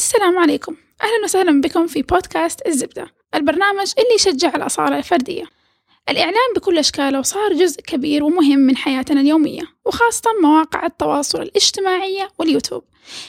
[0.00, 0.76] السلام عليكم.
[1.02, 5.44] أهلا وسهلا بكم في بودكاست الزبدة البرنامج اللي يشجع الأصالة الفردية.
[6.08, 12.84] الإعلام بكل أشكاله صار جزء كبير ومهم من حياتنا اليومية وخاصة مواقع التواصل الاجتماعية واليوتيوب.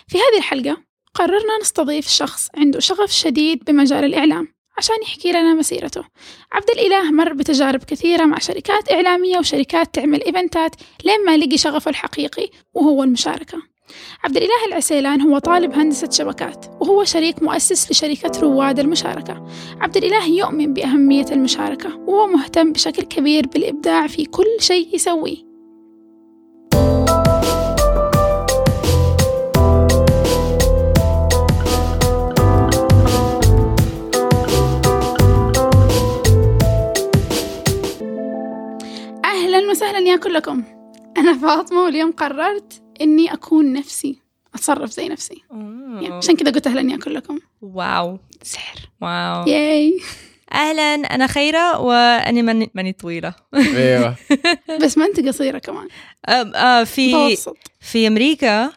[0.07, 0.77] في هذه الحلقة
[1.13, 4.47] قررنا نستضيف شخص عنده شغف شديد بمجال الإعلام
[4.77, 6.03] عشان يحكي لنا مسيرته.
[6.51, 11.89] عبد الإله مر بتجارب كثيرة مع شركات إعلامية وشركات تعمل إيفنتات لين ما لقي شغفه
[11.89, 13.71] الحقيقي وهو المشاركة.
[14.23, 19.45] عبد الإله العسيلان هو طالب هندسة شبكات وهو شريك مؤسس لشركة رواد المشاركة.
[19.81, 25.51] عبد الإله يؤمن بأهمية المشاركة وهو مهتم بشكل كبير بالإبداع في كل شيء يسويه.
[39.25, 40.63] أهلا وسهلا يا كلكم.
[41.17, 44.17] أنا فاطمة واليوم قررت إني أكون نفسي
[44.55, 45.41] أتصرف زي نفسي.
[46.01, 47.39] يعني عشان كذا قلت أهلا يا كلكم.
[47.61, 48.19] wow.
[48.41, 48.79] سحر.
[49.01, 49.47] wow.
[49.47, 49.99] yay.
[50.53, 53.33] أهلا أنا خيرة واني ماني ماني طويلة.
[53.55, 54.15] أيوه.
[54.83, 55.87] بس ما أنت قصيرة كمان.
[56.27, 57.57] آه آه في متوسط.
[57.79, 58.71] في أمريكا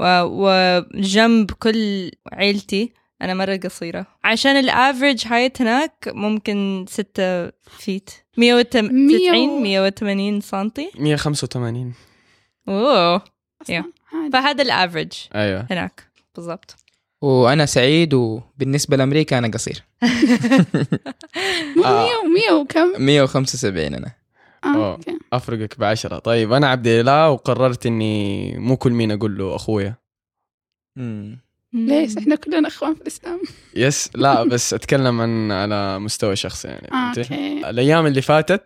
[0.00, 2.92] وجنب كل عيلتي
[3.22, 4.06] أنا مرة قصيرة.
[4.24, 10.90] عشان ال average height هناك ممكن ستة feet 190 مية- 180 سنتي.
[10.98, 11.94] 185
[12.68, 13.22] أوه.
[13.60, 13.82] عادي.
[14.32, 15.66] فهذا ال average أيوه.
[15.70, 16.08] هناك.
[16.36, 16.76] بالضبط.
[17.20, 19.82] وأنا سعيد وبالنسبة لأمريكا أنا قصير.
[21.76, 22.04] مو آه.
[22.04, 24.12] مية ومية وكم؟ 175 أنا.
[24.64, 24.92] آه.
[24.92, 25.18] okay.
[25.32, 26.18] أفرقك بعشرة.
[26.18, 29.94] طيب أنا عبد الاله وقررت إني مو كل مين أقول له أخويا.
[31.72, 33.42] ليش؟ إحنا كلنا إخوان في الإسلام.
[33.76, 34.10] yes.
[34.14, 37.70] لا بس أتكلم عن على مستوى شخصي يعني آه،؟ okay.
[37.70, 38.64] الأيام اللي فاتت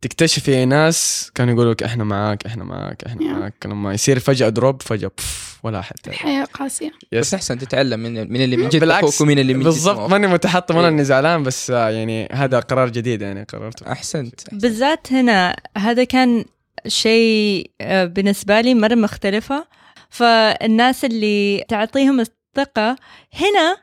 [0.00, 3.32] تكتشفي ناس كانوا يقولوا لك إحنا معاك إحنا معاك إحنا يا.
[3.32, 3.54] معاك.
[3.66, 6.90] لما يصير فجأة drop فجأة بف ولا احد الحياة قاسية.
[7.12, 10.10] بس أحسن تتعلم من من اللي من جد بالعكس، ومن اللي من جد بالضبط.
[10.10, 10.92] ماني متحطم ولا إيه.
[10.92, 13.92] إني زعلان بس آه، يعني هذا قرار جديد يعني قررته.
[13.92, 14.54] أحسنت.
[14.54, 16.44] بالذات هنا هذا كان
[16.86, 19.66] شيء آه، بالنسبة لي مرة مختلفة.
[20.10, 22.96] فالناس اللي تعطيهم الثقة
[23.34, 23.76] هنا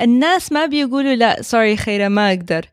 [0.00, 2.66] الناس ما بيقولوا لا سوري خيرة ما أقدر.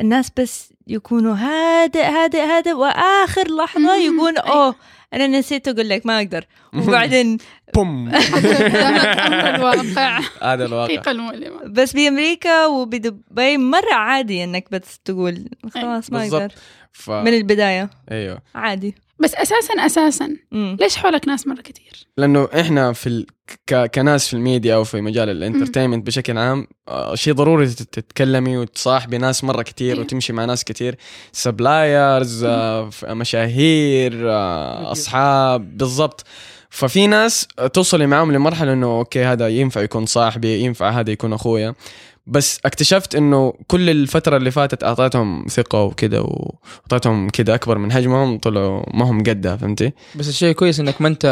[0.00, 4.14] الناس بس يكونوا هادئ هادئ هادئ وآخر لحظة مم.
[4.14, 4.50] يقول أي.
[4.50, 4.74] أوه
[5.14, 6.44] أنا نسيت أقول لك ما أقدر.
[6.74, 7.38] وبعدين
[7.74, 8.08] بوم.
[9.54, 10.20] الواقع.
[10.42, 11.10] هذا الواقع.
[11.10, 16.48] المؤلمة بس بأمريكا وبدبي مرة عادي إنك بس تقول خلاص ما
[16.92, 17.10] ف...
[17.10, 17.90] من البداية.
[18.10, 18.38] أيوه.
[18.54, 18.94] عادي.
[19.20, 20.36] بس أساسا أساسا.
[20.52, 20.76] مم.
[20.80, 23.26] ليش حولك ناس مرة كثير؟ لأنه إحنا في ال...
[23.66, 23.90] ك...
[23.94, 28.56] كناس في الميديا أو في مجال ال entertainment بشكل عام آه، شيء ضروري تت- تتكلمي
[28.56, 30.04] وتصاحبي ناس مرة كثير أيوة.
[30.04, 30.96] وتمشي مع ناس كثير
[31.32, 32.46] suppliers
[33.04, 36.24] مشاهير آه، أصحاب بالضبط.
[36.70, 41.74] ففي ناس توصلي معاهم لمرحلة إنه okay هذا ينفع يكون صاحبي ينفع هذا يكون أخويا.
[42.28, 48.38] بس اكتشفت إنه كل الفترة اللي فاتت أعطيتهم ثقة وكذا واعطيتهم كذا أكبر من حجمهم
[48.38, 51.24] طلعوا ما هم قدها فهمتي؟ بس الشيء كويس إنك ما أنت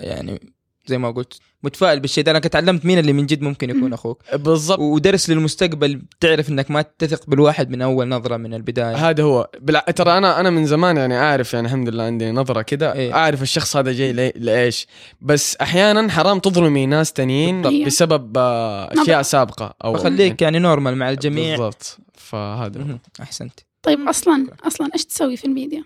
[0.00, 0.40] يعني
[0.86, 2.30] زي ما قلت متفائل بالشيء ده.
[2.30, 3.92] أنا تعلمت مين اللي من جد ممكن يكون.
[3.92, 4.22] أخوك.
[4.34, 4.78] بالضبط.
[4.78, 9.10] ودرس للمستقبل تعرف إنك ما تثق بالواحد من أول نظرة من البداية.
[9.10, 9.50] هذا هو.
[9.60, 9.80] بلا...
[9.96, 12.92] ترى أنا أنا من زمان يعني أعرف يعني الحمد لله عندي نظرة كده.
[12.92, 13.14] إيه.
[13.14, 14.32] أعرف الشخص هذا جاي لي...
[14.36, 14.86] لإيش.
[15.20, 17.86] بس أحيانا حرام تظلمي ناس تانيين بالضبط.
[17.86, 19.22] بسبب آه، أشياء.
[19.22, 21.56] سابقة أو فخليك يعني نورمال مع الجميع.
[21.56, 21.98] بالضبط.
[22.14, 22.98] فهذا.
[23.22, 23.60] أحسنت.
[23.82, 25.84] طيب أصلا أصلا إيش تسوي في الميديا؟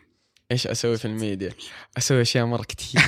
[0.53, 1.53] إيش أسوي في الميديا؟
[1.99, 3.03] أسوي أشياء مرة كثير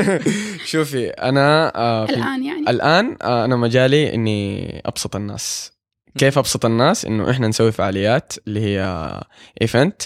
[0.70, 2.14] شوفي أنا آه في...
[2.14, 5.72] الآن يعني؟ الآن آه أنا مجالي إني أبسط الناس.
[6.18, 9.10] كيف أبسط الناس إنه إحنا نسوي فعاليات اللي هي
[9.62, 10.02] event.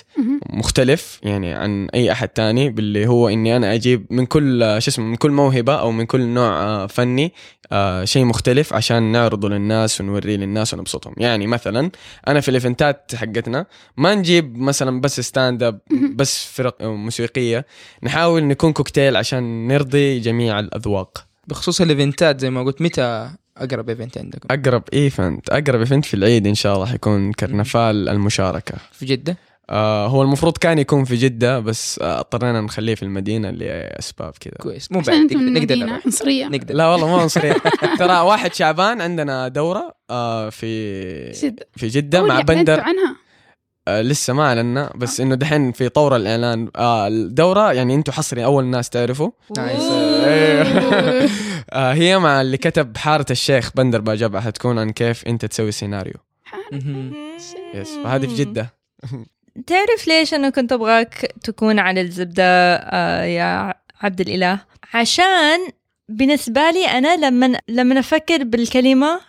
[0.50, 5.04] مختلف يعني عن أي أحد تاني باللي هو إني أنا أجيب من كل شو اسمه
[5.04, 7.32] من كل موهبة أو من كل نوع آه، فني
[7.72, 11.90] آه، شيء مختلف عشان نعرضه للناس ونوريه للناس ونبسطهم يعني مثلا
[12.28, 13.66] أنا في ال event ات حقتنا
[13.96, 15.80] ما نجيب مثلا بس stand up.
[16.16, 17.66] بس فرق موسيقية
[18.02, 23.30] نحاول نكون كوكتيل عشان نرضي جميع الأذواق بخصوص ال event ات زي ما قلت متى
[23.58, 28.74] أقرب event عندكم؟ أقرب event أقرب event في العيد إن شاء الله حيكون كرنفال المشاركة.
[28.92, 29.36] في جدة؟
[29.70, 34.54] آه هو المفروض كان يكون في جدة بس آه اضطرينا نخليه في المدينة لأسباب كذا.
[34.60, 34.92] كويس.
[34.92, 36.00] مو بعد نقدر المدينة.
[36.04, 36.46] عنصرية.
[36.46, 36.74] نقدر.
[36.74, 37.56] لا والله ما عنصرية.
[37.98, 42.80] ترى واحد شعبان عندنا دورة آه في جد في جدة مع بندر.
[42.80, 43.16] عنها.
[43.88, 46.70] آه لسه ما أعلنا بس إنه دحين في طور الإعلان.
[46.76, 49.30] آه الدورة يعني أنتم حصري أول ناس تعرفوا.
[49.56, 49.82] nice.
[51.70, 56.14] آه هي مع اللي كتب حارة الشيخ بندر باجبع حتكون عن كيف أنت تسوي سيناريو.
[57.74, 58.74] yes فهذه في جدة.
[59.66, 64.60] تعرف ليش أنا كنت أبغاك تكون على الزبدة آه يا عبد الإله؟
[64.94, 65.58] عشان
[66.08, 69.20] بالنسبة لي أنا لما لما أفكر بالكلمة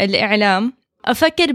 [0.00, 0.72] الإعلام
[1.04, 1.52] أفكر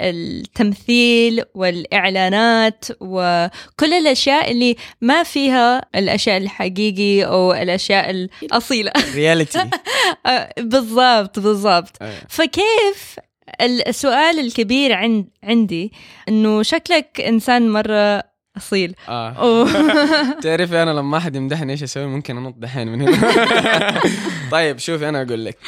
[0.00, 8.92] بالتمثيل والإعلانات وكل الأشياء اللي ما فيها الأشياء الحقيقية أو الأشياء الأصيلة.
[9.14, 9.70] رياليتي
[10.72, 11.96] بالضبط بالضبط.
[12.28, 13.18] فكيف
[13.60, 15.92] السؤال الكبير عند عندي
[16.28, 18.22] إنه شكلك إنسان مرة
[18.56, 18.94] أصيل.
[19.08, 19.66] آه.
[20.42, 24.00] تعرفي أنا لما أحد يمدحني إيش أسوي ممكن أنط دحين من هنا.
[24.52, 25.58] طيب شوفي أنا أقول لك.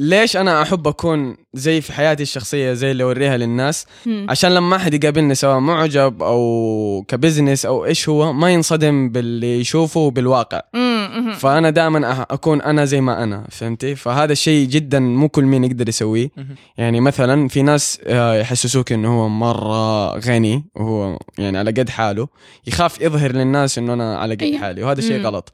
[0.00, 3.86] ليش أنا أحب أكون زي في حياتي الشخصية زي اللي أوريها للناس.
[4.28, 10.10] عشان لما أحد يقابلني سواء معجب أو كبزنس أو إيش هو ما ينصدم باللي يشوفه
[10.10, 10.99] بالواقع مم.
[11.32, 15.88] فأنا دائما أكون أنا زي ما أنا فهمتي فهذا الشيء جدا مو كل مين يقدر
[15.88, 16.30] يسويه.
[16.78, 22.28] يعني مثلا في ناس آه، يحسسوك إنه هو مرة غني وهو يعني على قد حاله
[22.66, 24.58] يخاف يظهر للناس إنه أنا على قد أيوة.
[24.58, 25.22] حالي وهذا شيء.
[25.22, 25.52] غلط.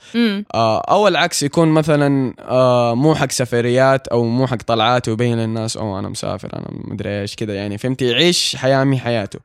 [0.54, 2.34] آه، أو العكس يكون مثلا
[2.94, 7.36] مو حق سفريات أو مو حق طلعات ويبين للناس أو أنا مسافر أنا مدري إيش
[7.36, 9.38] كذا يعني فهمتي يعيش حياة مي حياته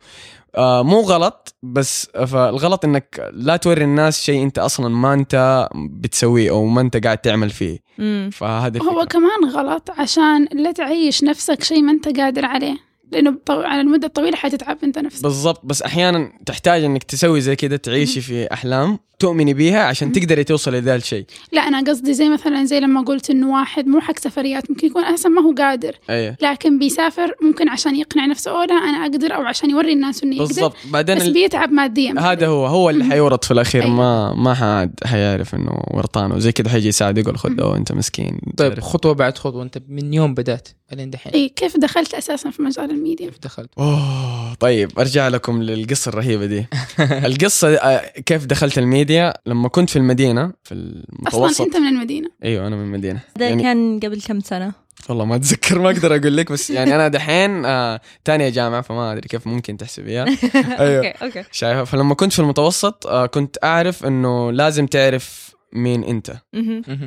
[0.55, 6.49] آه مو غلط بس فالغلط إنك لا توري الناس شيء أنت أصلا ما أنت بتسويه
[6.49, 8.29] أو ما أنت قاعد تعمل فيه مم.
[8.33, 9.05] فهذا هو.
[9.05, 13.37] كمان غلط عشان لا تعيش نفسك شيء ما أنت قادر عليه لأنه.
[13.49, 15.23] على المدة الطويلة حتتعب أنت نفسك.
[15.23, 15.61] بالضبط.
[15.63, 20.11] بس أحيانا تحتاج إنك تسوي زي كذا تعيشي في أحلام تؤمني بيها عشان.
[20.11, 21.25] تقدري توصلي لذا الشيء.
[21.51, 25.03] لا أنا قصدي زي مثلا زي لما قلت إنه واحد مو حق سفريات ممكن يكون
[25.03, 25.95] أساسا ما هو قادر.
[26.09, 30.23] إيه لكن بيسافر ممكن عشان يقنع نفسه أوه لا أنا أقدر أو عشان يوري الناس
[30.23, 30.47] إنه يقدر.
[30.47, 30.75] بالضبط.
[30.85, 31.33] بعدين بس ال...
[31.33, 32.15] بيتعب ماديا.
[32.19, 33.03] هذا هو هو اللي.
[33.03, 33.83] حيورط في الأخير.
[33.83, 33.95] أيوة.
[33.95, 38.39] ما ما حد حيعرف إنه ورطان وزي كذا حيجي يساعد يقول خذ أنت مسكين.
[38.57, 38.79] طيب.
[38.79, 42.91] خطوة بعد خطوة أنت من يوم بدأت الين دحين اي كيف دخلت أساسا في مجال
[43.01, 43.25] الميديا.
[43.25, 46.65] كيف دخلت؟ أوه طيب أرجع لكم للقصة الرهيبة دي.
[47.29, 51.61] القصة آه، كيف دخلت الميديا؟ لما كنت في المدينة في أصلا المتوسط.
[51.61, 52.29] انت من المدينة.
[52.43, 53.19] أيوه أنا من المدينة.
[53.37, 54.73] هذا يعني كان قبل كم سنة؟
[55.09, 59.11] والله ما أتذكر ما أقدر أقول لك بس يعني أنا دحين آه تانية جامعة فما
[59.11, 60.25] أدري كيف ممكن تحسبيها
[60.79, 61.43] أيوه okay okay.
[61.51, 66.33] شايفة؟ فلما كنت في المتوسط آه كنت أعرف إنه لازم تعرف مين أنت.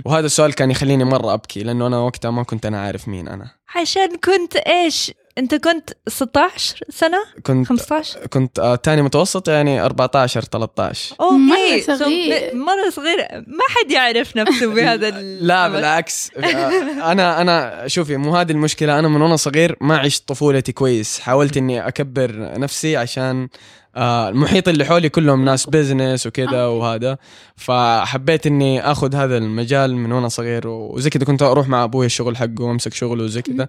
[0.05, 3.50] وهذا السؤال كان يخليني مرة أبكي لأنه أنا وقتها ما كنت أنا عارف مين أنا.
[3.76, 10.40] عشان كنت إيش؟ انت كنت 16 سنة؟ كنت 15 كنت آه تاني متوسط يعني 14
[10.44, 12.54] 13 okay so صغير.
[12.54, 13.19] مرة صغير.
[13.46, 15.10] ما حد يعرف نفسه بهذا
[15.40, 15.69] لا.
[15.69, 16.31] بالعكس.
[16.36, 18.98] آه، أنا أنا شوفي مو هذه المشكلة.
[18.98, 21.20] أنا من وأنا صغير ما عشت طفولتي كويس.
[21.20, 23.48] حاولت إني أكبر نفسي عشان
[23.96, 27.19] آه، المحيط اللي حولي كلهم ناس business وكذا وهذا
[27.56, 32.37] فحبيت إني آخذ هذا المجال من وأنا صغير وزي كذا كنت أروح مع أبوي الشغل
[32.37, 33.69] حقه وأمسك شغله وزي كذا.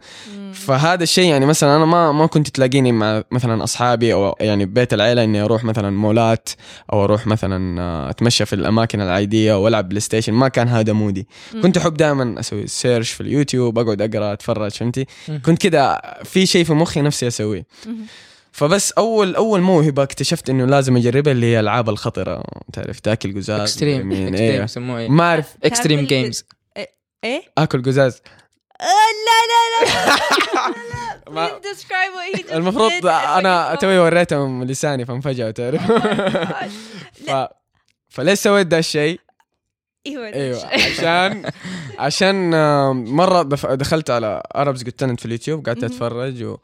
[0.54, 4.94] فهذا الشيء يعني مثلا أنا ما ما كنت تلاقيني مع مثلا أصحابي أو يعني بيت
[4.94, 6.50] العيلة إني أروح مثلا مولات
[6.94, 11.28] أو أروح مثلا آه، أتمشى في الأماكن العادية والعب PlayStation ما كان هذا مودي.
[11.62, 15.06] كنت أحب دائما أسوي search في اليوتيوب أقعد أقرأ أتفرج فهمتي.
[15.46, 17.66] كنت كذا في شيء في مخي نفسي أسويه.
[18.56, 22.44] فبس أول أول موهبة اكتشفت إنه لازم أجربها اللي هي الالعاب الخطره
[22.74, 25.10] تعرف تأكل قزاز extreme يسموه إيه.
[25.10, 26.46] ما أعرف extreme games
[27.24, 28.22] إيه؟ آكل قزاز.
[28.82, 28.86] آه،
[29.28, 29.92] لا لا
[31.32, 33.06] لا just المفروض.
[33.06, 35.82] أنا توي وريتهم لساني فانفجأوا تعرف.
[37.28, 37.32] ف...
[38.10, 39.20] فليش سويت ده الشيء؟
[40.08, 41.52] إيوه إيوه عشان
[42.06, 42.50] عشان
[42.92, 43.44] مرة
[43.76, 45.84] دخلت على اربز جوت في اليوتيوب قعدت.
[45.84, 46.58] أتفرج و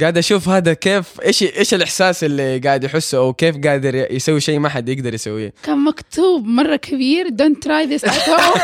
[0.00, 4.58] قاعد أشوف هذا كيف إيش إيش الإحساس اللي قاعد يحسه أو كيف قادر يسوي شيء
[4.58, 8.60] ما حد يقدر يسويه؟ كان مكتوب مرة كبير don't try this at home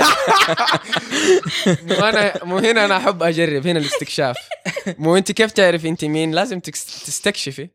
[1.89, 4.37] مو أنا مو هنا أنا أحب أجرب هنا الاستكشاف.
[4.99, 7.69] مو أنت كيف تعرف أنت مين؟ لازم تستكشفي.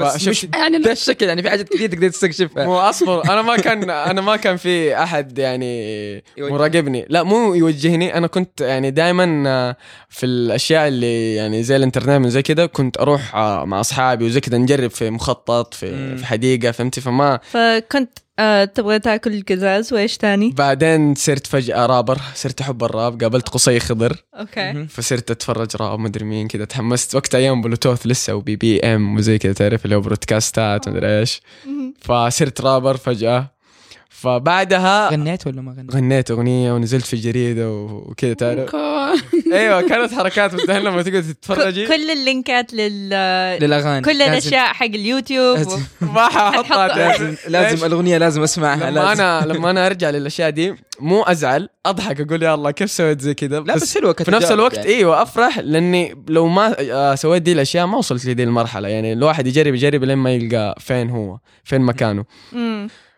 [0.00, 2.64] مش يعني ده الشكل يعني في حاجات كثير تقدر تستكشفها.
[2.64, 6.24] مو أصبر أنا ما كان أنا ما كان في أحد يعني.
[6.38, 7.06] مراقبني.
[7.08, 8.16] لا مو يوجهني.
[8.16, 9.76] أنا كنت يعني دائما
[10.08, 14.58] في الأشياء اللي يعني زي الانترنت وزي كذا كنت أروح آه، مع أصحابي وزي كذا
[14.58, 16.16] نجرب في مخطط في.
[16.16, 22.18] في حديقة فهمتي؟ فما فكنت آه تبغى تاكل القزاز وإيش تاني؟ بعدين صرت فجأة رابر
[22.34, 24.86] صرت أحب الراب قابلت قصي خضر okay.
[24.86, 29.52] فصرت أتفرج راب مدري مين كذا تحمست وقت أيام بلوتوث لسه و BBM وزي كذا
[29.52, 31.94] تعرف اللي هو broadcastات مدري إيش مهم.
[32.00, 33.51] فصرت رابر فجأة
[34.12, 38.74] فبعدها غنيت ولا ما غنيت؟ غنيت أغنية ونزلت في جريده وكذا تعرف
[39.52, 43.08] أيوه كانت حركات بس لما تقعد تتفرجي كل اللينكات لل
[43.60, 46.88] للأغاني كل الأشياء حق اليوتيوب لازم- ما أحطها.
[46.88, 49.22] لازم لازم الأغنية لازم أسمعها لما لازم.
[49.22, 53.34] أنا لما أنا أرجع للأشياء دي مو أزعل أضحك أقول يا الله كيف سويت زي
[53.34, 54.88] كذا لا بس حلوة في نفس الوقت يعني.
[54.88, 59.46] إيوه أفرح لأني لو ما آه، سويت دي الأشياء ما وصلت لدي المرحلة يعني الواحد
[59.46, 62.24] يجرب يجرب لين ما يلقى فين هو فين مكانه.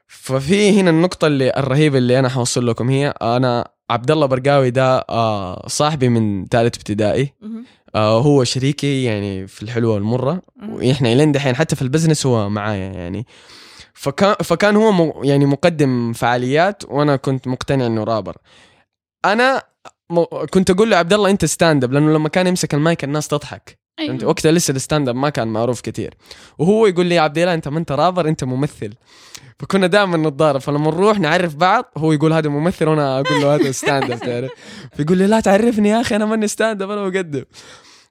[0.07, 4.99] ففي هنا النقطة اللي الرهيبة اللي أنا حوصل لكم هي أنا عبد الله برقاوي ده
[4.99, 7.33] آه صاحبي من ثالث ابتدائي.
[7.95, 10.43] آه هو شريكي يعني في الحلوة والمرة.
[10.69, 13.27] وإحنا إلين دحين حتى في ال business هو معايا يعني.
[13.95, 18.37] فكان فكان هو يعني مقدم فعاليات وأنا كنت مقتنع إنه رابر.
[19.25, 19.63] أنا
[20.11, 23.29] م كنت أقول له عبد الله أنت stand up لأنه لما كان يمسك المايك الناس
[23.29, 23.79] تضحك.
[23.99, 24.19] أيوه.
[24.25, 26.15] وقتها لسه ال stand up ما كان معروف كثير
[26.59, 28.95] وهو يقول لي يا عبد الله أنت ما أنت رابر أنت ممثل.
[29.59, 30.61] فكنا دائما نتضارب.
[30.61, 34.51] فلما نروح نعرف بعض هو يقول هذا ممثل وأنا أقول له هذا stand up تعرف
[34.97, 37.45] فيقول لي لا تعرفني يا أخي أنا ماني stand up أنا مقدم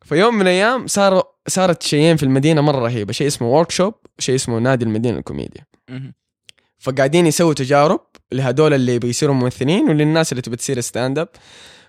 [0.06, 3.14] فيوم من الأيام صار صارت شيئين في المدينة مرة رهيبة.
[3.14, 5.66] شيء اسمه workshop شيء اسمه نادي المدينة الكوميديا.
[6.80, 8.00] فقاعدين يسووا تجارب
[8.32, 11.30] لهدول اللي بيصيروا ممثلين وللناس اللي تبي تصير stand up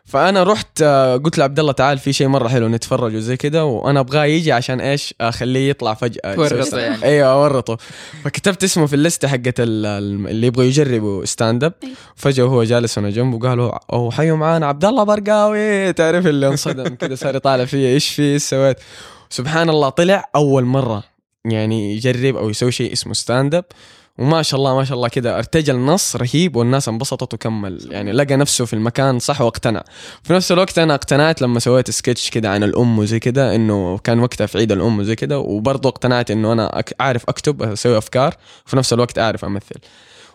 [0.04, 4.00] فأنا رحت آه، قلت لعبد الله تعال في شيء مرة حلو نتفرج وزي كده وأنا
[4.00, 6.34] أبغاه يجي عشان إيش؟ أخليه يطلع فجأة.
[6.34, 7.04] تورطه يعني.
[7.04, 7.76] أيوه أورطه.
[8.24, 11.94] فكتبت اسمه في ال listة حقت ال- ال- اللي يبغوا يجربوا stand up أيوة.
[12.16, 15.92] فجأة وهو جالس وأنا جنبه قالوا أو حيوا معانا عبد الله برقاوي.
[15.92, 18.76] تعرف اللي انصدم كده صار يطالع فيا إيش في إيش سويت؟
[19.30, 21.02] سبحان الله طلع أول مرة
[21.44, 23.64] يعني يجرب أو يسوي شيء اسمه stand up
[24.18, 27.88] وما شاء الله ما شاء الله كده ارتجل نص رهيب والناس انبسطت وكمل.
[27.90, 29.84] يعني لقى نفسه في المكان صح واقتنع.
[30.22, 34.20] في نفس الوقت أنا اقتنعت لما سويت سكتش كده عن الأم وزي كده إنه كان
[34.20, 38.34] وقتها في عيد الأم وزي كده وبرضه اقتنعت إنه أنا أعرف أكتب أسوي أفكار
[38.66, 39.74] وفي نفس الوقت أعرف أمثل.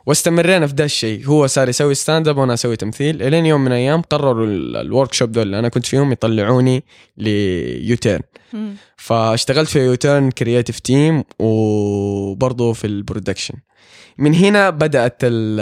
[0.05, 1.25] واستمرينا في ده الشيء.
[1.27, 3.21] هو صار يسوي stand up وأنا أسوي تمثيل.
[3.23, 4.45] إلين يوم من الأيام قرروا
[4.81, 6.83] ال workshop دول اللي أنا كنت فيهم يطلعوني
[7.17, 8.21] ل UTURN
[8.97, 13.53] فاشتغلت في UTURN creative team وبرضه في ال production
[14.19, 15.59] من هنا بدأت ال-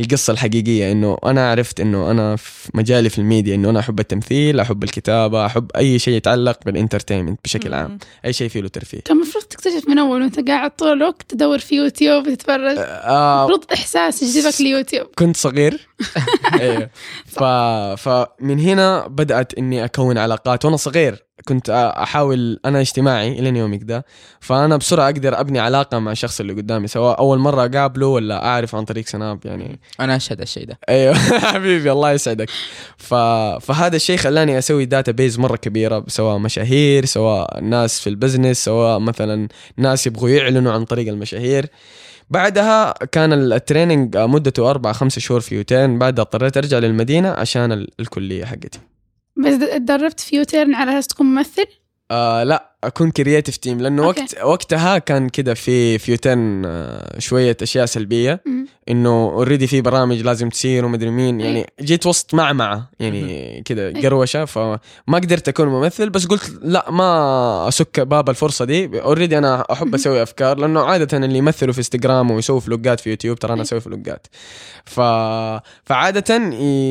[0.00, 4.60] القصة الحقيقية إنه أنا عرفت إنه أنا في مجالي في الميديا إنه أنا أحب التمثيل
[4.60, 7.98] أحب الكتابة أحب أي شيء يتعلق بال entertainment بشكل عام.
[8.24, 11.58] أي شيء فيه له ترفيه كان المفروض تكتشف من أول وأنت قاعد طول الوقت تدور
[11.58, 15.88] في يوتيوب تتفرج آه المفروض إحساس يجذبك ليوتيوب كنت صغير.
[16.60, 16.90] أيوه
[17.26, 17.42] ف...
[18.02, 24.04] فمن هنا بدأت إني أكون علاقات وأنا صغير كنت أحاول أنا اجتماعي الين يومك ده
[24.40, 28.74] فأنا بسرعة أقدر أبني علاقة مع الشخص اللي قدامي سواء أول مرة أقابله ولا أعرف
[28.74, 29.80] عن طريق سناب يعني.
[30.00, 30.78] أنا أشهد الشيء ده.
[30.88, 31.14] أيوه.
[31.54, 32.50] حبيبي الله يسعدك.
[32.96, 33.14] ف...
[33.60, 38.64] فهذا الشيء خلاني أسوي data base مرة كبيرة سواء مشاهير سواء ناس في ال business
[38.64, 41.66] سواء مثلا ناس يبغوا يعلنوا عن طريق المشاهير.
[42.30, 47.72] بعدها كان ال training مدته أربعة خمسة شهور في UTURN بعدها اضطريت أرجع للمدينة عشان
[47.72, 48.78] ال- الكلية حقتي.
[49.38, 51.66] بس تدربت في UTURN على أساس تكون ممثل؟
[52.10, 52.77] آه لا.
[52.84, 54.20] أكون creative team لأنه okay.
[54.20, 58.42] وقت وقتها كان كده في في UTURN آه شوية أشياء سلبية.
[58.88, 64.44] إنه already في برامج لازم تصير ومدري مين يعني جيت وسط معمعه يعني كده قروشة.
[64.44, 69.00] فما قدرت أكون ممثل بس قلت لا ما أسكر باب الفرصة دي.
[69.02, 73.10] already أنا أحب أسوي أفكار لأنه عادة اللي يمثلوا في انستغرام ويسووا vlog ات في
[73.10, 74.26] يوتيوب ترى أنا أسوي vlog ات.
[74.84, 75.00] ف
[75.84, 76.36] فعادة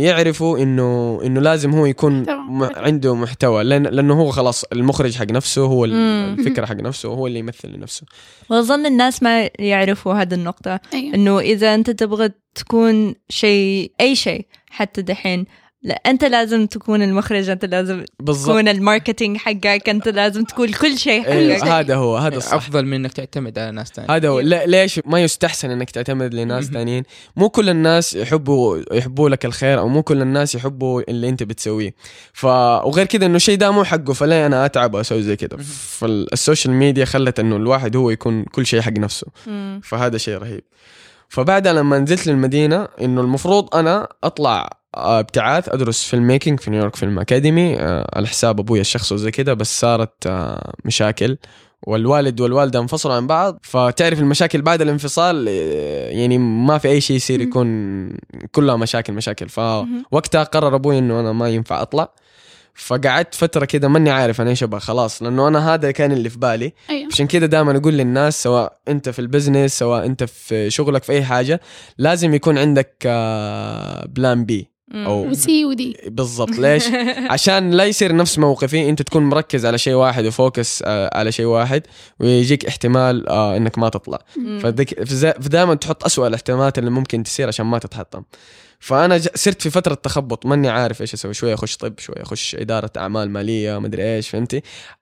[0.01, 2.25] يعرفوا إنه إنه لازم هو يكون.
[2.50, 2.63] م...
[2.75, 3.84] عنده محتوى لأن...
[3.84, 6.36] لأنه هو خلاص المخرج حق نفسه هو مم.
[6.39, 8.05] الفكرة حق نفسه هو اللي يمثل لنفسه
[8.50, 14.46] وأظن الناس ما يعرفوا هذه النقطة أيوه إنه إذا أنت تبغى تكون شيء أي شيء
[14.69, 15.46] حتى دحين
[15.84, 18.46] لا أنت لازم تكون المخرج أنت لازم بالضبط.
[18.50, 21.67] تكون الماركتينج حقك أنت لازم تكون كل شيء أيوه حقك.
[21.67, 22.53] هذا هو هذا الصح.
[22.53, 24.39] أفضل من إنك تعتمد على ناس ثانية هذا هو.
[24.39, 26.65] لا- ليش؟ ما يستحسن إنك تعتمد لناس.
[26.65, 27.03] ثانيين
[27.36, 31.93] مو كل الناس يحبوا يحبوا لك الخير أو مو كل الناس يحبوا اللي أنت بتسويه.
[32.34, 35.57] ف وغير كذا إنه الشيء ده مو حقه فليه أنا أتعب وأسوي زي كذا
[35.98, 39.27] فال social media خلت إنه الواحد هو يكون كل شيء حق نفسه.
[39.84, 40.63] فهذا شيء رهيب.
[41.29, 44.69] فبعدها لما نزلت للمدينة إنه المفروض أنا أطلع
[45.20, 49.54] ابتعاث أدرس film making في نيويورك Film Academy آه، على حساب أبوي الشخصي وزي كده
[49.54, 51.38] بس صارت آه، مشاكل.
[51.88, 53.60] والوالد والوالدة انفصلوا عن بعض.
[53.63, 57.42] فتعرف المشاكل بعد الانفصال آه، يعني ما في أي شيء يصير.
[57.42, 57.68] يكون
[58.51, 59.50] كلها مشاكل مشاكل.
[59.50, 62.10] فوقتها قرر أبوي إنه أنا ما ينفع أطلع.
[62.80, 64.80] فقعدت فترة كده ماني عارف أنا إيش أبغى.
[64.80, 66.74] خلاص لأنه أنا هذا كان اللي في بالي.
[66.89, 67.10] أيوه.
[67.13, 71.12] عشان كده دائما أقول للناس سواء أنت في ال business سواء أنت في شغلك في
[71.12, 71.62] أي حاجة
[71.98, 75.98] لازم يكون عندك آه، plan B أو و C و D.
[76.08, 76.50] بالضبط.
[76.60, 76.84] ليش؟
[77.29, 81.32] عشان لا يصير نفس موقفي أنت تكون مركز على شيء واحد و focus آه، على
[81.32, 81.84] شيء واحد
[82.20, 84.20] ويجيك احتمال آه، إنك ما تطلع.
[84.60, 85.03] فدك
[85.41, 88.24] فدائما تحط أسوأ الاحتمالات اللي ممكن تصير عشان ما تتحطم.
[88.79, 90.46] فأنا صرت في فترة تخبط.
[90.46, 91.34] ماني عارف إيش أسوي.
[91.34, 94.62] شوية أخش طب شوية أخش إدارة أعمال مالية مدري إيش فهمتي؟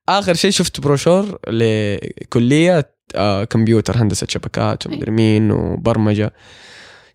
[0.09, 6.33] آخر شيء شفت بروشور لكلية آه كمبيوتر هندسة شبكات ومدري مين وبرمجة.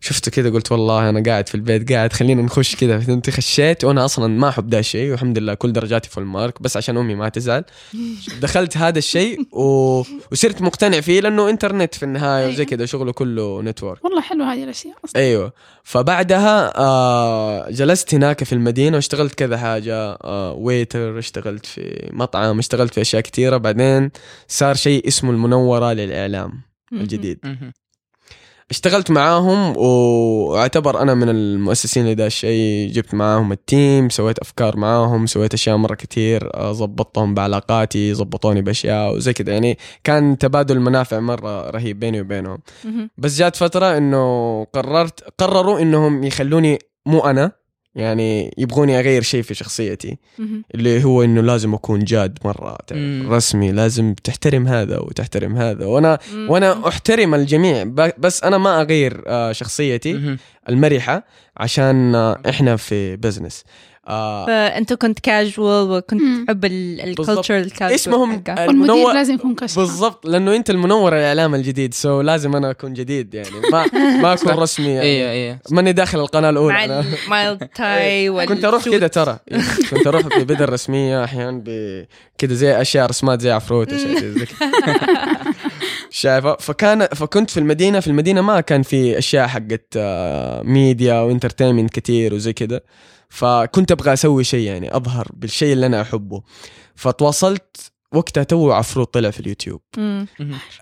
[0.01, 2.99] شفته كذا قلت والله أنا قاعد في البيت قاعد خلينا نخش كذا.
[2.99, 6.77] فهمتي خشيت وأنا أصلا ما أحب ذا الشيء والحمد لله كل درجاتي full mark بس
[6.77, 7.63] عشان أمي ما تزعل.
[8.41, 10.03] دخلت هذا الشيء و...
[10.31, 12.69] وصرت مقتنع فيه لأنه انترنت في النهاية وزي أيوة.
[12.69, 15.21] كذا شغله كله network والله حلوة هذه الأشياء أصلا.
[15.21, 15.53] أيوه.
[15.83, 22.93] فبعدها آه جلست هناك في المدينة واشتغلت كذا حاجة آه waiter اشتغلت في مطعم اشتغلت
[22.93, 23.57] في أشياء كثيرة.
[23.57, 24.11] بعدين
[24.47, 26.61] صار شيء اسمه المنورة للإعلام
[26.93, 27.39] الجديد.
[28.71, 35.25] اشتغلت معاهم واعتبر أنا من المؤسسين لذا الشيء جبت معاهم ال team سويت أفكار معاهم
[35.25, 41.19] سويت أشياء مرة كتير آه، ظبطتهم بعلاقاتي ظبطوني بأشياء وزي كذا يعني كان تبادل منافع
[41.19, 42.59] مرة رهيب بيني وبينهم.
[43.17, 47.60] بس جات فترة إنه قررت قرروا إنهم يخلوني مو أنا
[47.95, 50.17] يعني يبغوني أغير شيء في شخصيتي.
[50.75, 52.77] اللي هو إنه لازم أكون جاد مرة.
[53.27, 57.83] رسمي لازم تحترم هذا وتحترم هذا وأنا وأنا أحترم الجميع
[58.17, 60.37] بس أنا ما أغير آه، شخصيتي.
[60.69, 61.23] المرحة
[61.57, 63.63] عشان آه، إحنا في بزنس
[64.07, 66.21] آه، فانت كنت كاجوال وكنت.
[66.47, 68.49] تحب الكلتشر الكاجوال اسمهم حقك.
[68.49, 72.93] والمدير المنور لازم يكون كشخ بالضبط لأنه أنت المنور الإعلام الجديد سو لازم أنا أكون
[72.93, 73.49] جديد يعني.
[73.71, 73.85] ما
[74.23, 75.01] ما أكون رسمي يعني.
[75.01, 76.85] أيوه أيوه ماني داخل القناة الأولى.
[76.85, 77.03] أنا.
[77.25, 79.39] المايلد تاي وال كنت أروح كذا ترى.
[79.91, 81.63] كنت أروح ببدل رسمية أحيانا
[82.37, 84.67] كذا زي أشياء رسمات زي عفروت اشياء زي كذا
[86.09, 89.97] شايفة؟ فكان فكنت في المدينة في المدينة ما كان في أشياء حقت
[90.63, 92.81] ميديا وانترتينمنت كتير وزي كذا
[93.31, 96.41] فكنت أبغى أسوي شيء يعني أظهر بالشيء اللي أنا أحبه.
[96.95, 99.81] فتواصلت وقتها تو عفروت طلع في اليوتيوب.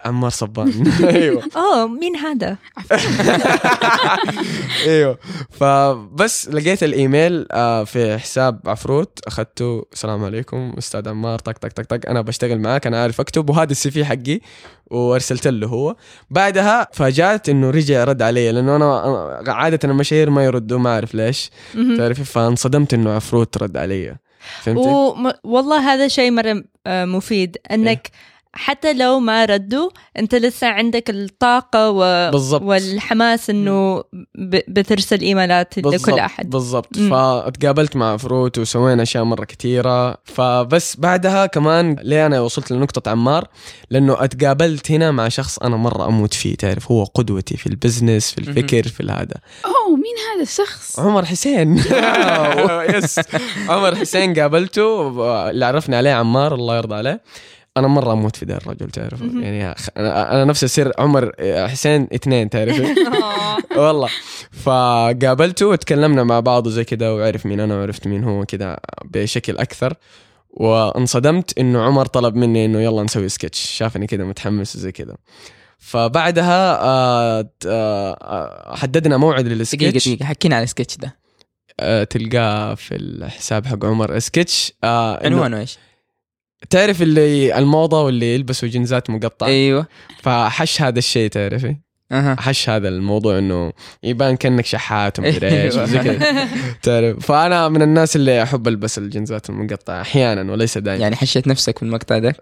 [0.05, 0.91] عمار صبان.
[1.15, 1.43] أيوه.
[1.55, 2.57] اوه مين هذا؟
[4.86, 5.17] أيوه.
[5.51, 9.19] فبس لقيت الإيميل آه، في حساب عفروت.
[9.27, 11.39] أخذته السلام عليكم أستاذ عمار.
[11.39, 12.09] طق طق طق طق.
[12.09, 13.50] أنا بشتغل معاك أنا عارف أكتب.
[13.50, 14.39] وهذا ال CV حقي.
[14.91, 15.95] وأرسلت له هو.
[16.29, 19.03] بعدها فاجأت إنه رجع رد علي لأنه أنا
[19.45, 21.51] أنا- عادة المشاهير ما يردوا ما أعرف ليش.
[21.98, 24.15] تعرفي؟ فانصدمت إنه عفروت رد علي.
[24.62, 25.31] فهمتي؟ وم...
[25.43, 27.58] والله هذا شيء مرة آه، مفيد.
[27.72, 28.10] انك
[28.53, 32.32] حتى لو ما ردوا أنت لسه عندك الطاقة و...
[32.32, 32.62] بالضبط.
[32.62, 34.00] والحماس إنه
[34.36, 34.60] ب...
[34.68, 36.50] بترسل إيميلات لكل أحد.
[36.50, 36.98] بالضبط.
[36.98, 43.48] فتقابلت مع عفروت وسوينا أشياء مرة كثيره فبس بعدها كمان ليه أنا وصلت لنقطة عمار؟
[43.89, 48.31] لأنه اتقابلت هنا مع شخص أنا مرة أموت فيه تعرف هو قدوتي في ال business
[48.31, 49.35] في الفكر في هذا
[49.66, 51.77] أوه مين هذا الشخص؟ عمر حسين.
[52.94, 53.20] يس.
[53.70, 55.09] عمر حسين قابلته
[55.50, 57.22] اللي عرفني عليه عمار الله يرضى عليه.
[57.79, 59.22] أنا مرة أموت في ذا الرجل تعرف.
[59.22, 59.63] يعني
[59.98, 61.31] أنا أنا نفسي اصير عمر
[61.68, 62.96] حسين اثنين تعرفي
[63.77, 64.09] والله.
[64.51, 69.94] فقابلته وتكلمنا مع بعض وزي كذا وعرف مين أنا وعرفت مين هو كذا بشكل أكثر.
[70.50, 73.59] وانصدمت إنه عمر طلب مني إنه يلا نسوي سكتش.
[73.59, 75.15] شافني كذا متحمس وزي كذا
[75.77, 80.07] فبعدها آه آه حددنا موعد دقيقة للسكتش.
[80.07, 81.20] دقيقة حكينا على السكتش ده.
[81.79, 84.20] آه تلقاه في الحساب حق عمر.
[84.20, 85.77] سكتش آه عنوانه إيش؟
[86.69, 89.87] تعرف اللي الموضة واللي يلبسوا جنزات مقطعه أيوه.
[90.22, 91.75] فحش هذا الشيء تعرفي؟
[92.11, 92.35] أها.
[92.39, 96.50] حش هذا الموضوع إنه يبان كأنك شحات ومدري إيش أيوة.
[96.83, 101.01] تعرف؟ فأنا من الناس اللي أحب ألبس الجنزات المقطعة أحيانا وليس دائما.
[101.01, 102.35] يعني حشيت نفسك في المقطع ده؟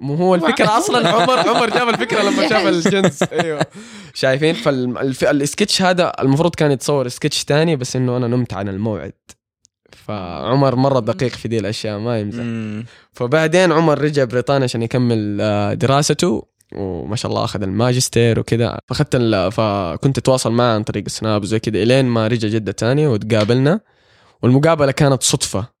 [0.00, 3.66] مو هو الفكرة أصلا عمر عمر جاب الفكرة لما شاف الجنس أيوه.
[4.14, 9.12] شايفين؟ فالسكتش هذا المفروض كان يتصور سكتش تاني بس إنه أنا نمت عن الموعد.
[10.06, 12.42] فعمر مرة دقيق في دي الأشياء ما يمزح.
[13.12, 18.78] فبعدين عمر رجع بريطانيا عشان يكمل آه، دراسته وما شاء الله أخذ الماجستير وكذا.
[18.88, 19.16] فأخذت
[19.52, 23.80] فكنت أتواصل معه عن طريق السناب وزي كذا إلين ما رجع جدة تاني وتقابلنا.
[24.42, 25.76] والمقابلة كانت صدفة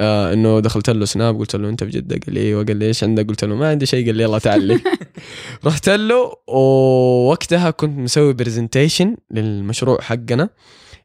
[0.00, 2.86] آه إنه دخلت له سناب قلت له أنت في جدة؟ قال لي أيوه قال لي
[2.86, 4.80] إيش عندك؟ قلت له ما عندي شيء قال لي يلا تعال لي.
[5.66, 10.48] رحت له ووقتها كنت مسوي presentation للمشروع حقنا